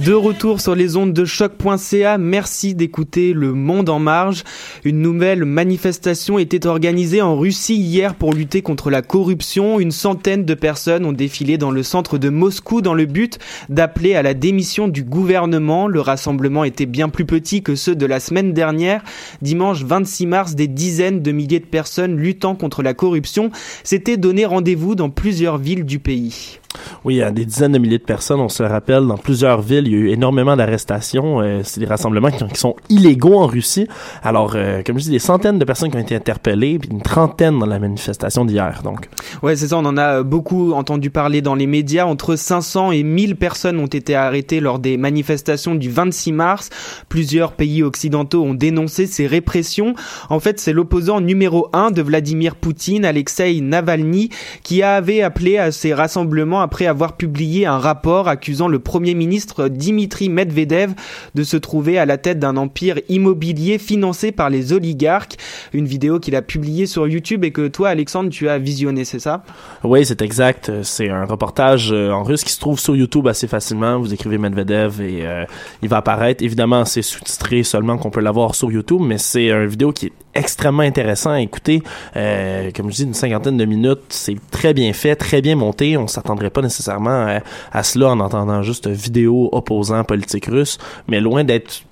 De 0.04 0.14
retour 0.14 0.60
sur 0.60 0.74
les 0.74 0.96
ondes 0.96 1.12
de 1.12 1.24
choc.ca, 1.24 2.18
merci 2.18 2.74
d'écouter 2.74 3.32
Le 3.32 3.52
Monde 3.52 3.88
en 3.88 4.00
Marge. 4.00 4.42
Une 4.84 5.00
nouvelle 5.00 5.44
manifestation 5.44 6.40
était 6.40 6.66
organisée 6.66 7.22
en 7.22 7.36
Russie 7.36 7.76
hier 7.76 8.16
pour 8.16 8.32
lutter 8.32 8.62
contre 8.62 8.90
la 8.90 9.00
corruption. 9.00 9.78
Une 9.78 9.92
centaine 9.92 10.44
de 10.44 10.54
personnes 10.54 11.04
ont 11.04 11.12
défilé 11.12 11.56
dans 11.56 11.70
le 11.70 11.84
centre 11.84 12.18
de 12.18 12.30
Moscou 12.30 12.80
dans 12.80 12.94
le 12.94 13.06
but 13.06 13.38
d'appeler 13.68 14.16
à 14.16 14.22
la 14.22 14.34
démission 14.34 14.88
du 14.88 15.04
gouvernement. 15.04 15.86
Le 15.86 16.00
rassemblement 16.00 16.64
était 16.64 16.86
bien 16.86 17.08
plus 17.10 17.26
petit 17.26 17.62
que 17.62 17.76
ceux 17.76 17.94
de 17.94 18.06
la 18.06 18.18
semaine 18.18 18.52
dernière. 18.54 19.04
Dimanche 19.40 19.84
26 19.84 20.26
mars, 20.26 20.54
des 20.56 20.66
dizaines 20.66 21.22
de 21.22 21.30
milliers 21.30 21.60
de 21.60 21.64
personnes 21.64 22.16
luttant 22.16 22.56
contre 22.56 22.82
la 22.82 22.92
corruption 22.92 23.52
s'étaient 23.84 24.16
donné 24.16 24.46
rendez-vous 24.46 24.96
dans 24.96 25.10
plusieurs 25.10 25.58
villes 25.58 25.84
du 25.84 26.00
pays. 26.00 26.58
Oui, 27.04 27.20
des 27.32 27.44
dizaines 27.44 27.72
de 27.72 27.78
milliers 27.78 27.98
de 27.98 28.04
personnes, 28.04 28.40
on 28.40 28.48
se 28.48 28.62
le 28.62 28.68
rappelle, 28.68 29.06
dans 29.06 29.18
plusieurs 29.18 29.60
villes, 29.60 29.86
il 29.86 29.92
y 29.92 29.96
a 29.96 29.98
eu 29.98 30.08
énormément 30.10 30.56
d'arrestations. 30.56 31.40
Euh, 31.40 31.60
c'est 31.64 31.80
des 31.80 31.86
rassemblements 31.86 32.30
qui, 32.30 32.44
qui 32.46 32.58
sont 32.58 32.76
illégaux 32.88 33.38
en 33.38 33.46
Russie. 33.46 33.88
Alors, 34.22 34.52
euh, 34.54 34.71
comme 34.84 34.98
je 34.98 35.04
dis, 35.04 35.10
des 35.10 35.18
centaines 35.18 35.58
de 35.58 35.64
personnes 35.64 35.90
qui 35.90 35.96
ont 35.96 36.00
été 36.00 36.14
interpellées, 36.14 36.78
puis 36.78 36.90
une 36.90 37.02
trentaine 37.02 37.58
dans 37.58 37.66
la 37.66 37.78
manifestation 37.78 38.44
d'hier, 38.44 38.82
donc. 38.82 39.08
Ouais, 39.42 39.56
c'est 39.56 39.68
ça, 39.68 39.78
on 39.78 39.84
en 39.84 39.96
a 39.96 40.22
beaucoup 40.22 40.72
entendu 40.72 41.10
parler 41.10 41.42
dans 41.42 41.54
les 41.54 41.66
médias. 41.66 42.06
Entre 42.06 42.36
500 42.36 42.92
et 42.92 43.02
1000 43.02 43.36
personnes 43.36 43.78
ont 43.78 43.86
été 43.86 44.14
arrêtées 44.14 44.60
lors 44.60 44.78
des 44.78 44.96
manifestations 44.96 45.74
du 45.74 45.90
26 45.90 46.32
mars. 46.32 46.70
Plusieurs 47.08 47.52
pays 47.52 47.82
occidentaux 47.82 48.42
ont 48.42 48.54
dénoncé 48.54 49.06
ces 49.06 49.26
répressions. 49.26 49.94
En 50.30 50.40
fait, 50.40 50.60
c'est 50.60 50.72
l'opposant 50.72 51.20
numéro 51.20 51.68
un 51.72 51.90
de 51.90 52.02
Vladimir 52.02 52.56
Poutine, 52.56 53.04
Alexei 53.04 53.60
Navalny, 53.60 54.30
qui 54.62 54.82
avait 54.82 55.22
appelé 55.22 55.58
à 55.58 55.72
ces 55.72 55.92
rassemblements 55.92 56.60
après 56.60 56.86
avoir 56.86 57.16
publié 57.16 57.66
un 57.66 57.78
rapport 57.78 58.28
accusant 58.28 58.68
le 58.68 58.78
premier 58.78 59.14
ministre 59.14 59.68
Dimitri 59.68 60.28
Medvedev 60.28 60.92
de 61.34 61.42
se 61.42 61.56
trouver 61.56 61.98
à 61.98 62.06
la 62.06 62.18
tête 62.18 62.38
d'un 62.38 62.56
empire 62.56 63.00
immobilier 63.08 63.78
financé 63.78 64.32
par 64.32 64.50
les 64.50 64.61
oligarques. 64.70 65.36
Une 65.72 65.86
vidéo 65.86 66.20
qu'il 66.20 66.36
a 66.36 66.42
publiée 66.42 66.86
sur 66.86 67.08
YouTube 67.08 67.44
et 67.44 67.50
que 67.50 67.68
toi, 67.68 67.88
Alexandre, 67.88 68.30
tu 68.30 68.48
as 68.48 68.58
visionné, 68.58 69.04
c'est 69.04 69.18
ça? 69.18 69.42
Oui, 69.82 70.04
c'est 70.04 70.22
exact. 70.22 70.70
C'est 70.82 71.08
un 71.08 71.24
reportage 71.24 71.90
euh, 71.92 72.10
en 72.10 72.22
russe 72.22 72.44
qui 72.44 72.52
se 72.52 72.60
trouve 72.60 72.78
sur 72.78 72.94
YouTube 72.94 73.26
assez 73.26 73.48
facilement. 73.48 73.98
Vous 73.98 74.12
écrivez 74.12 74.38
Medvedev 74.38 75.00
et 75.00 75.26
euh, 75.26 75.44
il 75.82 75.88
va 75.88 75.96
apparaître. 75.98 76.44
Évidemment, 76.44 76.84
c'est 76.84 77.02
sous-titré 77.02 77.62
seulement 77.62 77.96
qu'on 77.96 78.10
peut 78.10 78.20
l'avoir 78.20 78.54
sur 78.54 78.70
YouTube, 78.70 79.00
mais 79.02 79.18
c'est 79.18 79.50
une 79.50 79.66
vidéo 79.66 79.92
qui 79.92 80.06
est 80.06 80.12
extrêmement 80.34 80.82
intéressant 80.82 81.30
à 81.30 81.40
écouter. 81.40 81.82
Euh, 82.16 82.70
comme 82.74 82.90
je 82.90 82.96
dis, 82.96 83.04
une 83.04 83.14
cinquantaine 83.14 83.56
de 83.56 83.64
minutes, 83.64 84.00
c'est 84.08 84.36
très 84.50 84.74
bien 84.74 84.92
fait, 84.92 85.16
très 85.16 85.40
bien 85.42 85.56
monté. 85.56 85.96
On 85.96 86.06
s'attendrait 86.06 86.50
pas 86.50 86.62
nécessairement 86.62 87.26
à, 87.26 87.40
à 87.72 87.82
cela 87.82 88.08
en 88.10 88.20
entendant 88.20 88.62
juste 88.62 88.88
vidéo 88.88 89.48
opposant 89.52 90.04
politique 90.04 90.46
russe, 90.46 90.78
mais 91.08 91.20
loin 91.20 91.44
d'être 91.44 91.82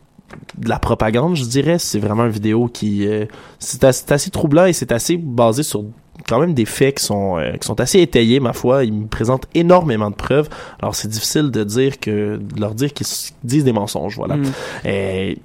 de 0.58 0.68
la 0.68 0.78
propagande, 0.78 1.36
je 1.36 1.44
dirais. 1.44 1.78
C'est 1.78 1.98
vraiment 1.98 2.24
une 2.24 2.30
vidéo 2.30 2.68
qui 2.68 3.06
euh, 3.06 3.26
c'est 3.58 3.84
assez, 3.84 4.30
troublant 4.30 4.66
et 4.66 4.72
c'est 4.72 4.92
assez 4.92 5.16
basé 5.16 5.62
sur 5.62 5.84
quand 6.28 6.38
même 6.38 6.54
des 6.54 6.66
faits 6.66 6.98
qui 6.98 7.04
sont 7.04 7.38
euh, 7.38 7.52
qui 7.52 7.66
sont 7.66 7.80
assez 7.80 7.98
étayés 8.00 8.40
ma 8.40 8.52
foi 8.52 8.84
ils 8.84 8.92
me 8.92 9.06
présentent 9.06 9.46
énormément 9.54 10.10
de 10.10 10.14
preuves 10.14 10.50
alors 10.78 10.94
c'est 10.94 11.08
difficile 11.08 11.50
de 11.50 11.64
dire 11.64 11.98
que 11.98 12.36
de 12.36 12.60
leur 12.60 12.74
dire 12.74 12.92
qu'ils 12.92 13.06
disent 13.42 13.64
des 13.64 13.72
mensonges 13.72 14.16
voilà 14.16 14.36
Mm. 14.36 14.52
Et 14.84 15.38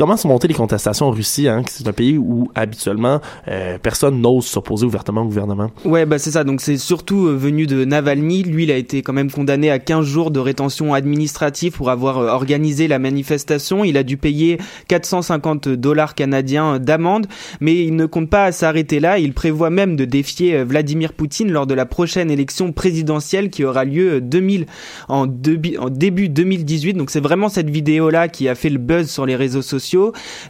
comment 0.00 0.16
se 0.16 0.26
monter 0.26 0.48
les 0.48 0.54
contestations 0.54 1.08
en 1.08 1.10
Russie 1.10 1.46
hein 1.46 1.62
c'est 1.68 1.86
un 1.86 1.92
pays 1.92 2.16
où 2.16 2.50
habituellement 2.54 3.20
euh, 3.48 3.76
personne 3.76 4.18
n'ose 4.22 4.46
s'opposer 4.46 4.86
ouvertement 4.86 5.20
au 5.20 5.26
gouvernement? 5.26 5.70
Ouais, 5.84 6.06
bah 6.06 6.18
c'est 6.18 6.30
ça. 6.30 6.42
Donc 6.42 6.62
c'est 6.62 6.78
surtout 6.78 7.26
euh, 7.26 7.36
venu 7.36 7.66
de 7.66 7.84
Navalny. 7.84 8.42
Lui, 8.44 8.62
il 8.64 8.70
a 8.70 8.76
été 8.76 9.02
quand 9.02 9.12
même 9.12 9.30
condamné 9.30 9.70
à 9.70 9.78
15 9.78 10.06
jours 10.06 10.30
de 10.30 10.40
rétention 10.40 10.94
administrative 10.94 11.72
pour 11.72 11.90
avoir 11.90 12.16
euh, 12.16 12.28
organisé 12.28 12.88
la 12.88 12.98
manifestation. 12.98 13.84
Il 13.84 13.98
a 13.98 14.02
dû 14.02 14.16
payer 14.16 14.56
450 14.88 15.68
dollars 15.68 16.14
canadiens 16.14 16.78
d'amende, 16.78 17.26
mais 17.60 17.84
il 17.84 17.94
ne 17.94 18.06
compte 18.06 18.30
pas 18.30 18.52
s'arrêter 18.52 19.00
là. 19.00 19.18
Il 19.18 19.34
prévoit 19.34 19.68
même 19.68 19.96
de 19.96 20.06
défier 20.06 20.56
euh, 20.56 20.64
Vladimir 20.64 21.12
Poutine 21.12 21.52
lors 21.52 21.66
de 21.66 21.74
la 21.74 21.84
prochaine 21.84 22.30
élection 22.30 22.72
présidentielle 22.72 23.50
qui 23.50 23.64
aura 23.64 23.84
lieu 23.84 24.14
euh, 24.14 24.20
2000 24.20 24.64
en, 25.08 25.26
debi- 25.26 25.78
en 25.78 25.90
début 25.90 26.30
2018. 26.30 26.94
Donc 26.94 27.10
c'est 27.10 27.20
vraiment 27.20 27.50
cette 27.50 27.68
vidéo 27.68 28.08
là 28.08 28.28
qui 28.28 28.48
a 28.48 28.54
fait 28.54 28.70
le 28.70 28.78
buzz 28.78 29.10
sur 29.10 29.26
les 29.26 29.36
réseaux 29.36 29.60
sociaux. 29.60 29.89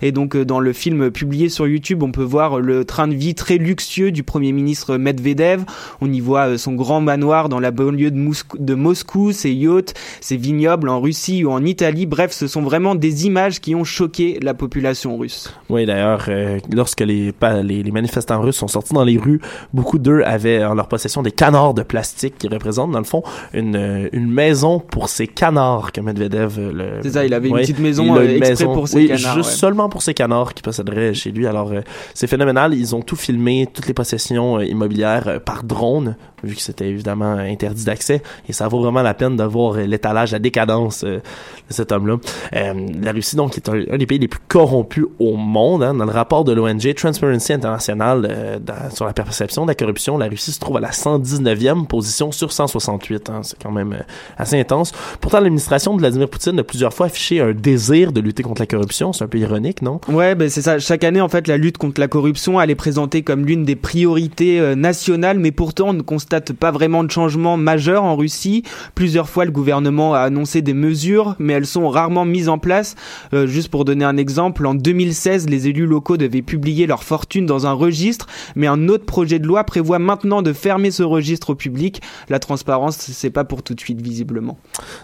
Et 0.03 0.13
donc 0.13 0.37
euh, 0.37 0.45
dans 0.45 0.61
le 0.61 0.73
film 0.73 1.11
publié 1.11 1.49
sur 1.49 1.67
YouTube, 1.67 2.03
on 2.03 2.13
peut 2.13 2.23
voir 2.23 2.61
le 2.61 2.85
train 2.85 3.09
de 3.09 3.15
vie 3.15 3.35
très 3.35 3.57
luxueux 3.57 4.11
du 4.13 4.23
premier 4.23 4.53
ministre 4.53 4.97
Medvedev. 4.97 5.65
On 6.01 6.13
y 6.13 6.21
voit 6.21 6.49
euh, 6.51 6.59
son 6.59 6.75
grand 6.75 7.01
manoir 7.01 7.49
dans 7.49 7.61
la 7.61 7.71
banlieue 7.71 8.11
de, 8.11 8.17
Moscou, 8.19 8.57
de 8.59 8.75
Moscou, 8.75 9.33
ses 9.33 9.53
yachts, 9.53 9.95
ses 10.21 10.37
vignobles 10.37 10.89
en 10.89 11.01
Russie 11.01 11.45
ou 11.45 11.51
en 11.51 11.65
Italie. 11.65 12.07
Bref, 12.07 12.33
ce 12.33 12.47
sont 12.47 12.63
vraiment 12.63 12.95
des 12.95 13.27
images 13.27 13.61
qui 13.61 13.75
ont 13.75 13.85
choqué 13.85 14.39
la 14.43 14.55
population 14.55 15.17
russe. 15.17 15.53
Oui, 15.69 15.87
d'ailleurs, 15.87 16.27
euh, 16.29 16.59
lorsque 16.73 17.01
les, 17.01 17.33
pa- 17.33 17.63
les, 17.63 17.83
les 17.83 17.91
manifestants 17.91 18.41
russes 18.41 18.57
sont 18.57 18.69
sortis 18.69 18.95
dans 18.95 19.05
les 19.05 19.19
rues, 19.19 19.41
beaucoup 19.73 19.99
d'eux 19.99 20.23
avaient 20.25 20.65
en 20.65 20.75
leur 20.75 20.89
possession 20.89 21.23
des 21.23 21.33
canards 21.33 21.75
de 21.75 21.83
plastique 21.83 22.35
qui 22.39 22.49
représentent, 22.49 22.93
dans 22.93 22.99
le 22.99 23.05
fond, 23.05 23.23
une, 23.55 24.09
une 24.13 24.31
maison 24.31 24.81
pour 24.81 25.09
ces 25.09 25.27
canards 25.27 25.93
que 25.93 26.01
Medvedev... 26.01 26.59
Le... 26.73 26.85
C'est 27.03 27.11
ça, 27.11 27.25
il 27.25 27.35
avait 27.35 27.49
une 27.49 27.55
Oui, 27.55 27.63
petite 27.63 27.79
maison, 27.79 28.17
euh, 28.17 28.37
exprès 28.37 28.65
pour 28.65 28.89
ses 28.89 28.97
oui, 28.97 29.09
canards, 29.09 29.30
juste 29.35 29.51
ouais. 29.51 29.57
seulement 29.57 29.89
pour 29.89 30.03
ces 30.03 30.15
canards 30.15 30.55
qui 30.55 30.63
posséderaient 30.63 31.15
chez 31.15 31.31
lui. 31.31 31.47
Alors, 31.47 31.73
euh, 31.73 31.81
c'est 32.15 32.27
phénoménal. 32.27 32.75
Ils 32.75 32.95
ont 32.95 33.03
tout 33.03 33.17
filmé, 33.17 33.69
toutes 33.73 33.87
les 33.87 33.95
possessions 33.95 34.59
euh, 34.59 34.65
immobilières 34.65 35.29
euh, 35.29 35.39
par 35.39 35.65
drone, 35.65 36.17
vu 36.43 36.55
que 36.55 36.61
c'était 36.63 36.89
évidemment 36.89 37.33
interdit 37.35 37.85
d'accès. 37.85 38.23
Et 38.49 38.53
ça 38.53 38.69
vaut 38.69 38.81
vraiment 38.81 39.03
la 39.03 39.15
peine 39.15 39.37
de 39.37 39.45
voir 39.45 39.75
euh, 39.75 39.85
l'étalage, 39.87 40.33
la 40.33 40.39
décadence 40.39 41.05
euh, 41.05 41.17
de 41.19 41.73
cet 41.75 41.93
homme-là. 41.93 42.17
Euh, 42.55 42.75
la 43.03 43.13
Russie, 43.13 43.37
donc, 43.37 43.57
est 43.57 43.69
un, 43.69 43.97
des 43.97 44.07
pays 44.07 44.19
les 44.19 44.29
plus 44.29 44.41
corrompus 44.49 45.07
au 45.19 45.37
monde. 45.37 45.83
hein. 45.83 45.95
Dans 45.95 46.05
le 46.05 46.11
rapport 46.13 46.45
de 46.45 46.53
l'ONG 46.53 46.95
Transparency 46.95 47.53
International 47.53 48.27
euh, 48.31 48.59
sur 48.93 49.05
la 49.07 49.13
perception 49.13 49.63
de 49.65 49.69
la 49.69 49.75
corruption, 49.75 50.19
la 50.19 50.27
Russie 50.29 50.53
se 50.53 50.61
trouve 50.61 50.77
à 50.79 50.81
la 50.81 50.91
119e 50.91 51.87
position 51.87 52.33
sur 52.33 52.53
168. 52.53 53.31
hein. 53.31 53.41
C'est 53.43 53.61
quand 53.63 53.71
même 53.73 53.93
euh, 53.93 54.03
assez 54.39 54.59
intense. 54.59 54.93
Pourtant, 55.21 55.41
l'administration 55.41 55.95
de 55.95 56.01
Vladimir 56.01 56.29
Poutine 56.29 56.59
a 56.59 56.65
plusieurs 56.65 56.93
fois 56.95 57.07
affiché 57.07 57.41
un 57.41 57.53
désir 57.53 58.13
de 58.13 58.21
lutter 58.21 58.43
contre 58.43 58.63
la 58.63 58.67
corruption. 58.67 59.13
C'est 59.13 59.25
un 59.25 59.29
peu 59.29 59.39
ironique, 59.39 59.83
non? 59.83 60.01
Ouais, 60.09 60.35
ben 60.35 60.49
c'est 60.49 60.63
ça. 60.63 60.79
Chaque 60.79 61.05
année, 61.05 61.21
en 61.21 61.29
fait, 61.29 61.47
la 61.49 61.57
lutte 61.57 61.79
contre 61.79 62.01
la 62.01 62.09
corruption, 62.09 62.61
elle 62.61 62.71
est 62.71 62.75
présentée 62.75 63.23
comme 63.23 63.45
l'une 63.47 63.65
des 63.65 63.77
priorités 63.77 64.75
nationales, 64.77 65.39
mais 65.39 65.51
pourtant, 65.53 65.89
on 65.89 65.93
ne 65.93 66.03
constate 66.03 66.30
pas 66.39 66.71
vraiment 66.71 67.05
de 67.05 67.11
changement 67.11 67.57
majeur 67.57 68.05
en 68.05 68.17
Russie. 68.17 68.63
Plusieurs 68.95 69.29
fois, 69.29 69.45
le 69.45 69.51
gouvernement 69.51 70.15
a 70.15 70.21
annoncé 70.21 70.63
des 70.63 70.75
mesures, 70.75 71.35
mais 71.39 71.55
elles 71.55 71.67
sont 71.67 71.89
rarement 71.89 72.25
mises 72.25 72.49
en 72.49 72.59
place. 72.59 72.95
Euh, 73.33 73.47
juste 73.47 73.69
pour 73.69 73.85
donner 73.85 74.05
un 74.05 74.17
exemple, 74.17 74.67
en 74.67 74.75
2016, 74.75 75.49
les 75.49 75.69
élus 75.69 75.87
locaux 75.87 76.17
devaient 76.17 76.43
publier 76.43 76.87
leur 76.87 77.03
fortune 77.03 77.47
dans 77.47 77.67
un 77.67 77.73
registre, 77.73 78.27
mais 78.55 78.67
un 78.67 78.89
autre 78.89 79.05
projet 79.05 79.39
de 79.39 79.47
loi 79.47 79.65
prévoit 79.65 79.99
maintenant 79.99 80.43
de 80.43 80.53
fermer 80.53 80.91
ce 80.91 81.03
registre 81.03 81.51
au 81.51 81.55
public. 81.55 82.01
La 82.29 82.39
transparence, 82.39 82.97
c'est 82.97 83.31
pas 83.31 83.45
pour 83.45 83.63
tout 83.63 83.75
de 83.75 83.81
suite, 83.81 84.01
visiblement. 84.01 84.59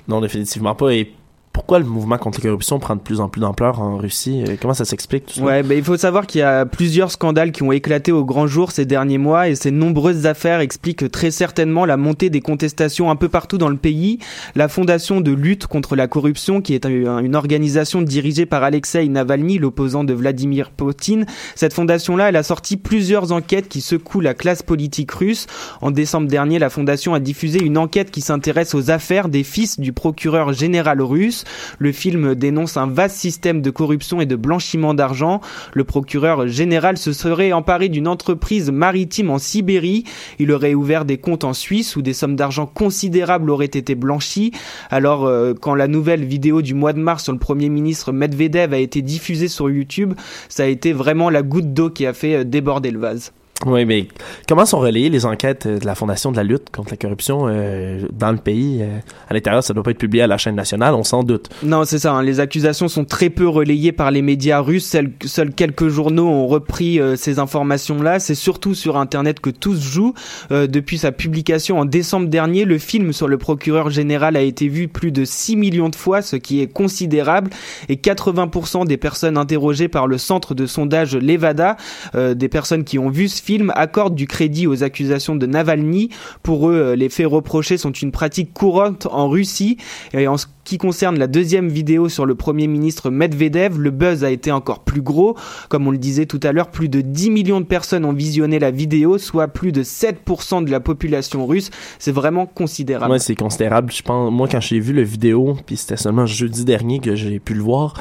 Non, 0.08 0.20
définitivement 0.20 0.74
pas. 0.74 0.94
Et 0.94 1.12
pourquoi 1.56 1.78
le 1.78 1.86
mouvement 1.86 2.18
contre 2.18 2.38
la 2.40 2.50
corruption 2.50 2.78
prend 2.78 2.96
de 2.96 3.00
plus 3.00 3.18
en 3.18 3.30
plus 3.30 3.40
d'ampleur 3.40 3.80
en 3.80 3.96
Russie? 3.96 4.44
Euh, 4.46 4.56
Comment 4.60 4.74
ça 4.74 4.84
s'explique 4.84 5.24
tout 5.24 5.34
ça? 5.36 5.40
Ouais, 5.42 5.62
ben 5.62 5.78
il 5.78 5.82
faut 5.82 5.96
savoir 5.96 6.26
qu'il 6.26 6.40
y 6.40 6.44
a 6.44 6.66
plusieurs 6.66 7.10
scandales 7.10 7.50
qui 7.50 7.62
ont 7.62 7.72
éclaté 7.72 8.12
au 8.12 8.26
grand 8.26 8.46
jour 8.46 8.72
ces 8.72 8.84
derniers 8.84 9.16
mois 9.16 9.48
et 9.48 9.54
ces 9.54 9.70
nombreuses 9.70 10.26
affaires 10.26 10.60
expliquent 10.60 11.10
très 11.10 11.30
certainement 11.30 11.86
la 11.86 11.96
montée 11.96 12.28
des 12.28 12.42
contestations 12.42 13.10
un 13.10 13.16
peu 13.16 13.30
partout 13.30 13.56
dans 13.56 13.70
le 13.70 13.78
pays. 13.78 14.18
La 14.54 14.68
fondation 14.68 15.22
de 15.22 15.32
lutte 15.32 15.66
contre 15.66 15.96
la 15.96 16.08
corruption, 16.08 16.60
qui 16.60 16.74
est 16.74 16.84
un- 16.84 17.20
une 17.20 17.34
organisation 17.34 18.02
dirigée 18.02 18.44
par 18.44 18.62
Alexei 18.62 19.08
Navalny, 19.08 19.56
l'opposant 19.58 20.04
de 20.04 20.12
Vladimir 20.12 20.70
Poutine, 20.70 21.24
cette 21.54 21.72
fondation-là, 21.72 22.28
elle 22.28 22.36
a 22.36 22.42
sorti 22.42 22.76
plusieurs 22.76 23.32
enquêtes 23.32 23.70
qui 23.70 23.80
secouent 23.80 24.20
la 24.20 24.34
classe 24.34 24.62
politique 24.62 25.10
russe. 25.10 25.46
En 25.80 25.90
décembre 25.90 26.28
dernier, 26.28 26.58
la 26.58 26.68
fondation 26.68 27.14
a 27.14 27.18
diffusé 27.18 27.62
une 27.62 27.78
enquête 27.78 28.10
qui 28.10 28.20
s'intéresse 28.20 28.74
aux 28.74 28.90
affaires 28.90 29.30
des 29.30 29.42
fils 29.42 29.80
du 29.80 29.94
procureur 29.94 30.52
général 30.52 31.00
russe. 31.00 31.44
Le 31.78 31.92
film 31.92 32.34
dénonce 32.34 32.76
un 32.76 32.86
vaste 32.86 33.16
système 33.16 33.62
de 33.62 33.70
corruption 33.70 34.20
et 34.20 34.26
de 34.26 34.36
blanchiment 34.36 34.94
d'argent. 34.94 35.40
Le 35.74 35.84
procureur 35.84 36.46
général 36.46 36.98
se 36.98 37.12
serait 37.12 37.52
emparé 37.52 37.88
d'une 37.88 38.08
entreprise 38.08 38.70
maritime 38.70 39.30
en 39.30 39.38
Sibérie. 39.38 40.04
Il 40.38 40.52
aurait 40.52 40.74
ouvert 40.74 41.04
des 41.04 41.18
comptes 41.18 41.44
en 41.44 41.52
Suisse 41.52 41.96
où 41.96 42.02
des 42.02 42.12
sommes 42.12 42.36
d'argent 42.36 42.66
considérables 42.66 43.50
auraient 43.50 43.66
été 43.66 43.94
blanchies. 43.94 44.52
Alors, 44.90 45.26
euh, 45.26 45.54
quand 45.54 45.74
la 45.74 45.88
nouvelle 45.88 46.24
vidéo 46.24 46.62
du 46.62 46.74
mois 46.74 46.92
de 46.92 47.00
mars 47.00 47.24
sur 47.24 47.32
le 47.32 47.38
premier 47.38 47.68
ministre 47.68 48.12
Medvedev 48.12 48.72
a 48.72 48.78
été 48.78 49.02
diffusée 49.02 49.48
sur 49.48 49.70
YouTube, 49.70 50.14
ça 50.48 50.64
a 50.64 50.66
été 50.66 50.92
vraiment 50.92 51.30
la 51.30 51.42
goutte 51.42 51.72
d'eau 51.72 51.90
qui 51.90 52.06
a 52.06 52.12
fait 52.12 52.36
euh, 52.36 52.44
déborder 52.44 52.90
le 52.90 52.98
vase. 52.98 53.32
Oui, 53.64 53.86
mais 53.86 54.06
comment 54.46 54.66
sont 54.66 54.78
relayées 54.80 55.08
les 55.08 55.24
enquêtes 55.24 55.64
euh, 55.64 55.78
de 55.78 55.86
la 55.86 55.94
Fondation 55.94 56.30
de 56.30 56.36
la 56.36 56.44
lutte 56.44 56.68
contre 56.70 56.90
la 56.90 56.98
corruption 56.98 57.46
euh, 57.48 58.02
dans 58.12 58.30
le 58.30 58.36
pays? 58.36 58.80
euh, 58.82 58.98
à 59.30 59.34
l'intérieur, 59.34 59.64
ça 59.64 59.72
doit 59.72 59.82
pas 59.82 59.92
être 59.92 59.98
publié 59.98 60.22
à 60.22 60.26
la 60.26 60.36
chaîne 60.36 60.54
nationale, 60.56 60.94
on 60.94 61.02
s'en 61.04 61.22
doute. 61.22 61.48
Non, 61.62 61.84
c'est 61.86 61.98
ça. 61.98 62.12
hein. 62.12 62.22
Les 62.22 62.38
accusations 62.38 62.86
sont 62.88 63.06
très 63.06 63.30
peu 63.30 63.48
relayées 63.48 63.92
par 63.92 64.10
les 64.10 64.20
médias 64.20 64.60
russes. 64.60 64.94
Seuls, 65.24 65.54
quelques 65.54 65.88
journaux 65.88 66.28
ont 66.28 66.46
repris 66.46 67.00
ces 67.16 67.38
informations-là. 67.38 68.18
C'est 68.20 68.34
surtout 68.34 68.74
sur 68.74 68.98
Internet 68.98 69.40
que 69.40 69.50
tout 69.50 69.74
se 69.74 69.82
joue. 69.88 70.12
Depuis 70.50 70.98
sa 70.98 71.10
publication 71.12 71.78
en 71.80 71.84
décembre 71.86 72.28
dernier, 72.28 72.64
le 72.66 72.78
film 72.78 73.12
sur 73.12 73.26
le 73.26 73.38
procureur 73.38 73.88
général 73.90 74.36
a 74.36 74.42
été 74.42 74.68
vu 74.68 74.86
plus 74.88 75.12
de 75.12 75.24
6 75.24 75.56
millions 75.56 75.88
de 75.88 75.96
fois, 75.96 76.20
ce 76.22 76.36
qui 76.36 76.60
est 76.60 76.66
considérable. 76.66 77.50
Et 77.88 77.96
80% 77.96 78.86
des 78.86 78.96
personnes 78.96 79.38
interrogées 79.38 79.88
par 79.88 80.06
le 80.06 80.18
centre 80.18 80.54
de 80.54 80.66
sondage 80.66 81.16
Levada, 81.16 81.76
des 82.14 82.48
personnes 82.48 82.84
qui 82.84 82.98
ont 82.98 83.08
vu 83.08 83.28
ce 83.28 83.42
film, 83.46 83.72
accordent 83.76 84.16
du 84.16 84.26
crédit 84.26 84.66
aux 84.66 84.82
accusations 84.82 85.36
de 85.36 85.46
Navalny. 85.46 86.10
Pour 86.42 86.68
eux, 86.68 86.74
euh, 86.74 86.96
les 86.96 87.08
faits 87.08 87.28
reprochés 87.28 87.78
sont 87.78 87.92
une 87.92 88.10
pratique 88.10 88.52
courante 88.52 89.06
en 89.10 89.28
Russie. 89.28 89.76
Et 90.12 90.26
en 90.26 90.36
ce 90.36 90.46
qui 90.64 90.78
concerne 90.78 91.16
la 91.16 91.28
deuxième 91.28 91.68
vidéo 91.68 92.08
sur 92.08 92.26
le 92.26 92.34
premier 92.34 92.66
ministre 92.66 93.08
Medvedev, 93.08 93.78
le 93.78 93.92
buzz 93.92 94.24
a 94.24 94.30
été 94.30 94.50
encore 94.50 94.80
plus 94.80 95.00
gros. 95.00 95.36
Comme 95.68 95.86
on 95.86 95.92
le 95.92 95.98
disait 95.98 96.26
tout 96.26 96.40
à 96.42 96.50
l'heure, 96.50 96.72
plus 96.72 96.88
de 96.88 97.00
10 97.00 97.30
millions 97.30 97.60
de 97.60 97.66
personnes 97.66 98.04
ont 98.04 98.12
visionné 98.12 98.58
la 98.58 98.72
vidéo, 98.72 99.16
soit 99.16 99.46
plus 99.46 99.70
de 99.70 99.84
7% 99.84 100.64
de 100.64 100.70
la 100.72 100.80
population 100.80 101.46
russe. 101.46 101.70
C'est 102.00 102.10
vraiment 102.10 102.46
considérable. 102.46 103.12
Ouais, 103.12 103.20
c'est 103.20 103.36
considérable. 103.36 103.92
Je 103.92 104.02
pense, 104.02 104.32
moi, 104.32 104.48
quand 104.50 104.60
j'ai 104.60 104.80
vu 104.80 104.92
le 104.92 105.02
vidéo, 105.02 105.56
puis 105.66 105.76
c'était 105.76 105.96
seulement 105.96 106.26
jeudi 106.26 106.64
dernier 106.64 106.98
que 106.98 107.14
j'ai 107.14 107.38
pu 107.38 107.54
le 107.54 107.62
voir, 107.62 107.94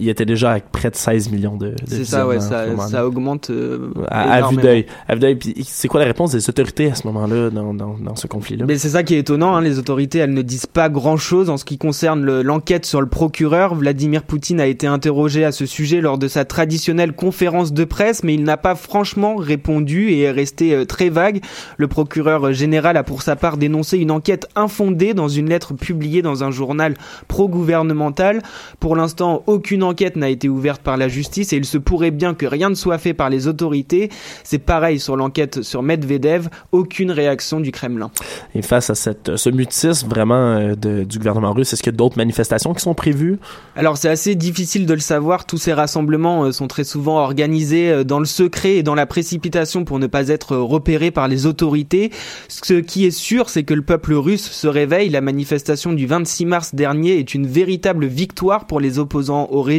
il 0.00 0.08
était 0.08 0.24
déjà 0.24 0.52
avec 0.52 0.70
près 0.70 0.90
de 0.90 0.96
16 0.96 1.30
millions 1.30 1.56
de, 1.56 1.70
de 1.70 1.74
C'est 1.86 2.04
ça, 2.04 2.26
ouais, 2.26 2.36
à 2.36 2.40
ça, 2.40 2.64
ça 2.88 3.06
augmente. 3.06 3.50
euh, 3.50 3.90
à, 4.08 4.34
à 4.34 4.48
vue 4.48 4.56
d'œil. 4.56 4.86
À 5.08 5.14
vue 5.14 5.20
d'œil. 5.20 5.34
Puis 5.36 5.54
c'est 5.66 5.88
quoi 5.88 6.00
la 6.00 6.06
réponse 6.06 6.32
des 6.32 6.48
autorités 6.48 6.90
à 6.90 6.94
ce 6.94 7.06
moment-là 7.08 7.50
dans, 7.50 7.74
dans, 7.74 7.96
dans 7.98 8.14
ce 8.16 8.26
conflit-là? 8.26 8.64
Mais 8.68 8.78
c'est 8.78 8.90
ça 8.90 9.02
qui 9.02 9.14
est 9.14 9.18
étonnant, 9.18 9.56
hein, 9.56 9.60
les 9.60 9.78
autorités 9.78 10.18
elles 10.18 10.32
ne 10.34 10.42
disent 10.42 10.66
pas 10.66 10.88
grand-chose 10.88 11.50
en 11.50 11.56
ce 11.56 11.64
qui 11.64 11.78
concerne 11.78 12.22
le- 12.24 12.42
l'enquête 12.42 12.86
sur 12.86 13.00
le 13.00 13.08
procureur. 13.08 13.74
Vladimir 13.74 14.22
Poutine 14.22 14.60
a 14.60 14.66
été 14.66 14.86
interrogé 14.86 15.44
à 15.44 15.52
ce 15.52 15.66
sujet 15.66 16.00
lors 16.00 16.18
de 16.18 16.28
sa 16.28 16.44
traditionnelle 16.44 17.12
conférence 17.12 17.72
de 17.72 17.84
presse, 17.84 18.22
mais 18.22 18.34
il 18.34 18.44
n'a 18.44 18.56
pas 18.56 18.74
franchement 18.74 19.36
répondu 19.36 20.10
et 20.10 20.20
est 20.22 20.30
resté 20.30 20.74
euh, 20.74 20.84
très 20.84 21.08
vague. 21.08 21.40
Le 21.76 21.88
procureur 21.88 22.52
général 22.52 22.96
a 22.96 23.02
pour 23.02 23.22
sa 23.22 23.34
part 23.36 23.56
dénoncé 23.56 23.98
une 23.98 24.10
enquête 24.10 24.46
infondée 24.54 25.12
dans 25.14 25.28
une 25.28 25.48
lettre 25.48 25.74
publiée 25.74 26.22
dans 26.22 26.44
un 26.44 26.50
journal 26.50 26.94
pro-gouvernemental. 27.26 28.42
Pour 28.80 28.96
l'instant, 28.96 29.42
aucune 29.46 29.82
enquête 29.88 30.16
n'a 30.16 30.28
été 30.28 30.48
ouverte 30.48 30.82
par 30.82 30.96
la 30.96 31.08
justice 31.08 31.52
et 31.52 31.56
il 31.56 31.64
se 31.64 31.78
pourrait 31.78 32.10
bien 32.10 32.34
que 32.34 32.46
rien 32.46 32.70
ne 32.70 32.74
soit 32.74 32.98
fait 32.98 33.14
par 33.14 33.30
les 33.30 33.46
autorités. 33.48 34.10
C'est 34.44 34.58
pareil 34.58 35.00
sur 35.00 35.16
l'enquête 35.16 35.62
sur 35.62 35.82
Medvedev, 35.82 36.48
aucune 36.72 37.10
réaction 37.10 37.60
du 37.60 37.72
Kremlin. 37.72 38.10
Et 38.54 38.62
face 38.62 38.90
à 38.90 38.94
cette, 38.94 39.36
ce 39.36 39.50
mutisme 39.50 40.08
vraiment 40.08 40.34
euh, 40.56 40.74
de- 40.74 41.04
du 41.04 41.18
gouvernement 41.18 41.52
russe, 41.52 41.72
est-ce 41.72 41.82
qu'il 41.82 41.92
y 41.92 41.94
a 41.94 41.96
d'autres 41.96 42.16
manifestations 42.18 42.74
qui 42.74 42.82
sont 42.82 42.94
prévues? 42.94 43.38
Alors 43.76 43.96
c'est 43.96 44.08
assez 44.08 44.34
difficile 44.34 44.86
de 44.86 44.94
le 44.94 45.00
savoir, 45.00 45.46
tous 45.46 45.58
ces 45.58 45.72
rassemblements 45.72 46.44
euh, 46.44 46.52
sont 46.52 46.68
très 46.68 46.84
souvent 46.84 47.18
organisés 47.18 47.90
euh, 47.90 48.04
dans 48.04 48.18
le 48.20 48.26
secret 48.26 48.76
et 48.76 48.82
dans 48.82 48.94
la 48.94 49.06
précipitation 49.06 49.84
pour 49.84 49.98
ne 49.98 50.06
pas 50.06 50.28
être 50.28 50.56
repérés 50.56 51.10
par 51.10 51.28
les 51.28 51.46
autorités. 51.46 52.10
Ce 52.48 52.74
qui 52.74 53.06
est 53.06 53.10
sûr, 53.10 53.48
c'est 53.48 53.62
que 53.64 53.74
le 53.74 53.82
peuple 53.82 54.14
russe 54.14 54.50
se 54.50 54.66
réveille. 54.66 55.08
La 55.08 55.20
manifestation 55.20 55.92
du 55.92 56.06
26 56.06 56.44
mars 56.46 56.74
dernier 56.74 57.18
est 57.18 57.34
une 57.34 57.46
véritable 57.46 58.06
victoire 58.06 58.66
pour 58.66 58.80
les 58.80 58.98
opposants 58.98 59.48
au 59.50 59.62
régime. 59.62 59.77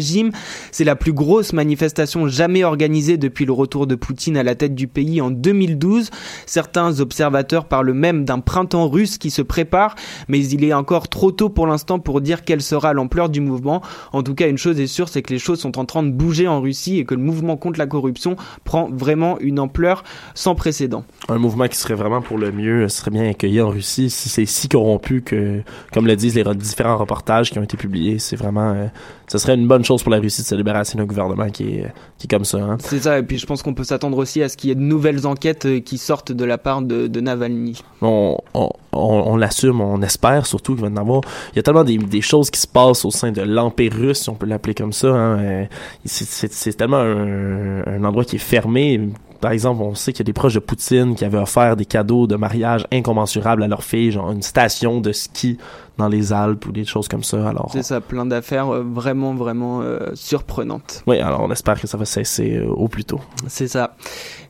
C'est 0.72 0.84
la 0.84 0.96
plus 0.96 1.14
grosse 1.14 1.54
manifestation 1.54 2.28
jamais 2.28 2.64
organisée 2.64 3.18
depuis 3.18 3.46
le 3.46 3.52
retour 3.54 3.88
de 3.88 3.96
Poutine 3.96 4.38
à 4.38 4.44
la 4.44 4.56
tête 4.56 4.76
du 4.76 4.88
pays 4.88 5.22
en 5.22 5.30
2012. 5.32 6.10
Certains 6.46 7.00
observateurs 7.00 7.66
parlent 7.66 7.94
même 7.94 8.26
d'un 8.26 8.40
printemps 8.40 8.88
russe 8.88 9.18
qui 9.18 9.30
se 9.32 9.42
prépare, 9.42 9.96
mais 10.28 10.40
il 10.46 10.64
est 10.64 10.74
encore 10.74 11.08
trop 11.10 11.32
tôt 11.32 11.50
pour 11.50 11.68
l'instant 11.68 12.00
pour 12.00 12.22
dire 12.22 12.44
quelle 12.44 12.62
sera 12.62 12.94
l'ampleur 12.94 13.30
du 13.30 13.42
mouvement. 13.42 13.82
En 14.14 14.24
tout 14.24 14.36
cas, 14.36 14.48
une 14.48 14.58
chose 14.58 14.80
est 14.80 14.88
sûre, 14.88 15.10
c'est 15.10 15.22
que 15.22 15.34
les 15.34 15.40
choses 15.40 15.60
sont 15.60 15.78
en 15.80 15.86
train 15.86 16.04
de 16.04 16.12
bouger 16.12 16.48
en 16.48 16.62
Russie 16.62 17.00
et 17.00 17.06
que 17.06 17.16
le 17.16 17.22
mouvement 17.22 17.58
contre 17.58 17.80
la 17.80 17.88
corruption 17.88 18.36
prend 18.64 18.90
vraiment 18.92 19.38
une 19.40 19.60
ampleur 19.60 20.04
sans 20.34 20.56
précédent. 20.56 21.04
Un 21.28 21.38
mouvement 21.38 21.68
qui 21.68 21.78
serait 21.78 21.96
vraiment 21.96 22.22
pour 22.22 22.38
le 22.38 22.52
mieux, 22.52 22.88
serait 22.90 23.12
bien 23.12 23.30
accueilli 23.30 23.62
en 23.62 23.70
Russie 23.70 24.10
si 24.10 24.30
c'est 24.30 24.46
si 24.46 24.68
corrompu 24.70 25.22
que, 25.22 25.62
comme 25.94 26.08
le 26.08 26.16
disent 26.16 26.36
les 26.36 26.44
re- 26.44 26.56
différents 26.56 26.98
reportages 26.98 27.52
qui 27.52 27.60
ont 27.60 27.64
été 27.64 27.78
publiés, 27.78 28.20
c'est 28.20 28.36
vraiment, 28.36 28.72
euh, 28.72 28.88
ce 29.28 29.38
serait 29.38 29.56
une 29.56 29.68
bonne 29.68 29.84
pour 29.98 30.12
la 30.12 30.20
Russie 30.20 30.42
de 30.42 30.48
se 30.48 30.56
débarrasser 30.56 30.98
d'un 30.98 31.06
gouvernement 31.06 31.50
qui 31.50 31.64
est, 31.64 31.94
qui 32.18 32.26
est 32.26 32.30
comme 32.30 32.46
ça. 32.46 32.58
Hein. 32.58 32.78
C'est 32.80 33.00
ça, 33.00 33.20
et 33.20 33.24
puis 33.24 33.38
je 33.38 33.46
pense 33.46 33.64
qu'on 33.64 33.74
peut 33.74 33.84
s'attendre 33.84 34.18
aussi 34.18 34.42
à 34.44 34.50
ce 34.50 34.56
qu'il 34.56 34.70
y 34.70 34.72
ait 34.72 34.76
de 34.76 34.82
nouvelles 34.82 35.26
enquêtes 35.26 35.66
euh, 35.66 35.80
qui 35.80 35.98
sortent 35.98 36.32
de 36.32 36.46
la 36.46 36.58
part 36.58 36.82
de, 36.82 37.08
de 37.08 37.20
Navalny. 37.20 37.82
On, 38.02 38.38
on, 38.54 38.70
on, 38.94 39.24
on 39.28 39.38
l'assume, 39.38 39.82
on 39.82 40.02
espère 40.02 40.46
surtout 40.46 40.74
qu'il 40.76 40.84
va 40.84 40.90
y 40.90 40.94
en 40.94 40.98
avoir. 40.98 41.22
Il 41.54 41.56
y 41.58 41.60
a 41.60 41.64
tellement 41.64 41.84
des, 41.84 41.98
des 41.98 42.22
choses 42.22 42.50
qui 42.50 42.60
se 42.60 42.68
passent 42.68 43.06
au 43.06 43.12
sein 43.12 43.32
de 43.32 43.42
l'Empire 43.42 43.94
russe, 43.94 44.20
si 44.20 44.30
on 44.30 44.36
peut 44.36 44.46
l'appeler 44.46 44.74
comme 44.74 44.94
ça. 44.94 45.08
Hein. 45.08 45.40
Euh, 45.40 45.66
c'est 46.06 46.78
tellement 46.78 46.98
un, 46.98 47.86
un 47.86 48.04
endroit 48.04 48.26
qui 48.26 48.36
est 48.38 48.40
fermé. 48.40 49.10
Par 49.42 49.52
exemple, 49.52 49.82
on 49.82 49.96
sait 49.96 50.12
qu'il 50.12 50.20
y 50.20 50.24
a 50.24 50.32
des 50.32 50.34
proches 50.34 50.56
de 50.56 50.60
Poutine 50.60 51.16
qui 51.16 51.24
avaient 51.24 51.38
offert 51.38 51.78
des 51.78 51.86
cadeaux 51.86 52.28
de 52.28 52.36
mariage 52.36 52.86
incommensurables 52.92 53.64
à 53.64 53.70
leur 53.70 53.86
fille, 53.86 54.12
genre 54.12 54.32
une 54.32 54.42
station 54.42 55.00
de 55.00 55.14
ski 55.14 55.58
dans 56.00 56.08
les 56.08 56.34
Alpes 56.34 56.66
ou 56.66 56.72
des 56.72 56.86
choses 56.86 57.08
comme 57.08 57.24
ça. 57.24 57.48
Alors, 57.48 57.70
C'est 57.72 57.84
ça, 57.84 58.02
plein 58.02 58.26
d'affaires 58.26 58.74
euh, 58.74 58.84
vraiment, 58.84 59.36
vraiment 59.36 59.82
euh, 59.82 60.00
surprenantes. 60.16 61.04
oui, 61.06 61.20
alors 61.20 61.42
on 61.42 61.52
espère 61.52 61.80
que 61.80 61.86
ça 61.86 61.98
va 61.98 62.06
cesser 62.06 62.56
euh, 62.58 62.68
au 62.68 62.88
plus 62.88 63.06
tôt. 63.06 63.20
C'est 63.48 63.68
ça. 63.68 63.96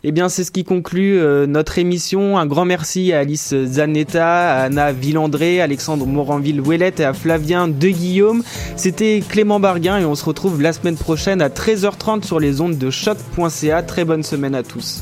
Eh 0.03 0.13
bien, 0.13 0.29
c'est 0.29 0.45
ce 0.45 0.51
qui 0.51 0.63
conclut 0.63 1.19
euh, 1.19 1.45
notre 1.45 1.77
émission. 1.77 2.38
Un 2.38 2.45
grand 2.45 2.63
merci 2.63 3.12
à 3.12 3.19
Alice 3.19 3.53
Zanetta, 3.65 4.53
à 4.53 4.63
Anna 4.63 4.93
Villandré, 4.93 5.59
Alexandre 5.59 6.05
Moranville-Ouellette 6.05 7.01
et 7.01 7.05
à 7.05 7.13
Flavien 7.13 7.67
De 7.67 7.89
Guillaume. 7.89 8.43
C'était 8.77 9.21
Clément 9.27 9.59
Barguin 9.59 9.97
et 9.99 10.05
on 10.05 10.15
se 10.15 10.23
retrouve 10.23 10.62
la 10.62 10.71
semaine 10.71 10.95
prochaine 10.95 11.41
à 11.41 11.49
13h30 11.49 12.23
sur 12.23 12.39
les 12.39 12.62
ondes 12.62 12.77
de 12.77 12.89
choc.ca. 12.89 13.83
Très 13.83 14.05
bonne 14.05 14.23
semaine 14.23 14.55
à 14.55 14.63
tous. 14.63 15.01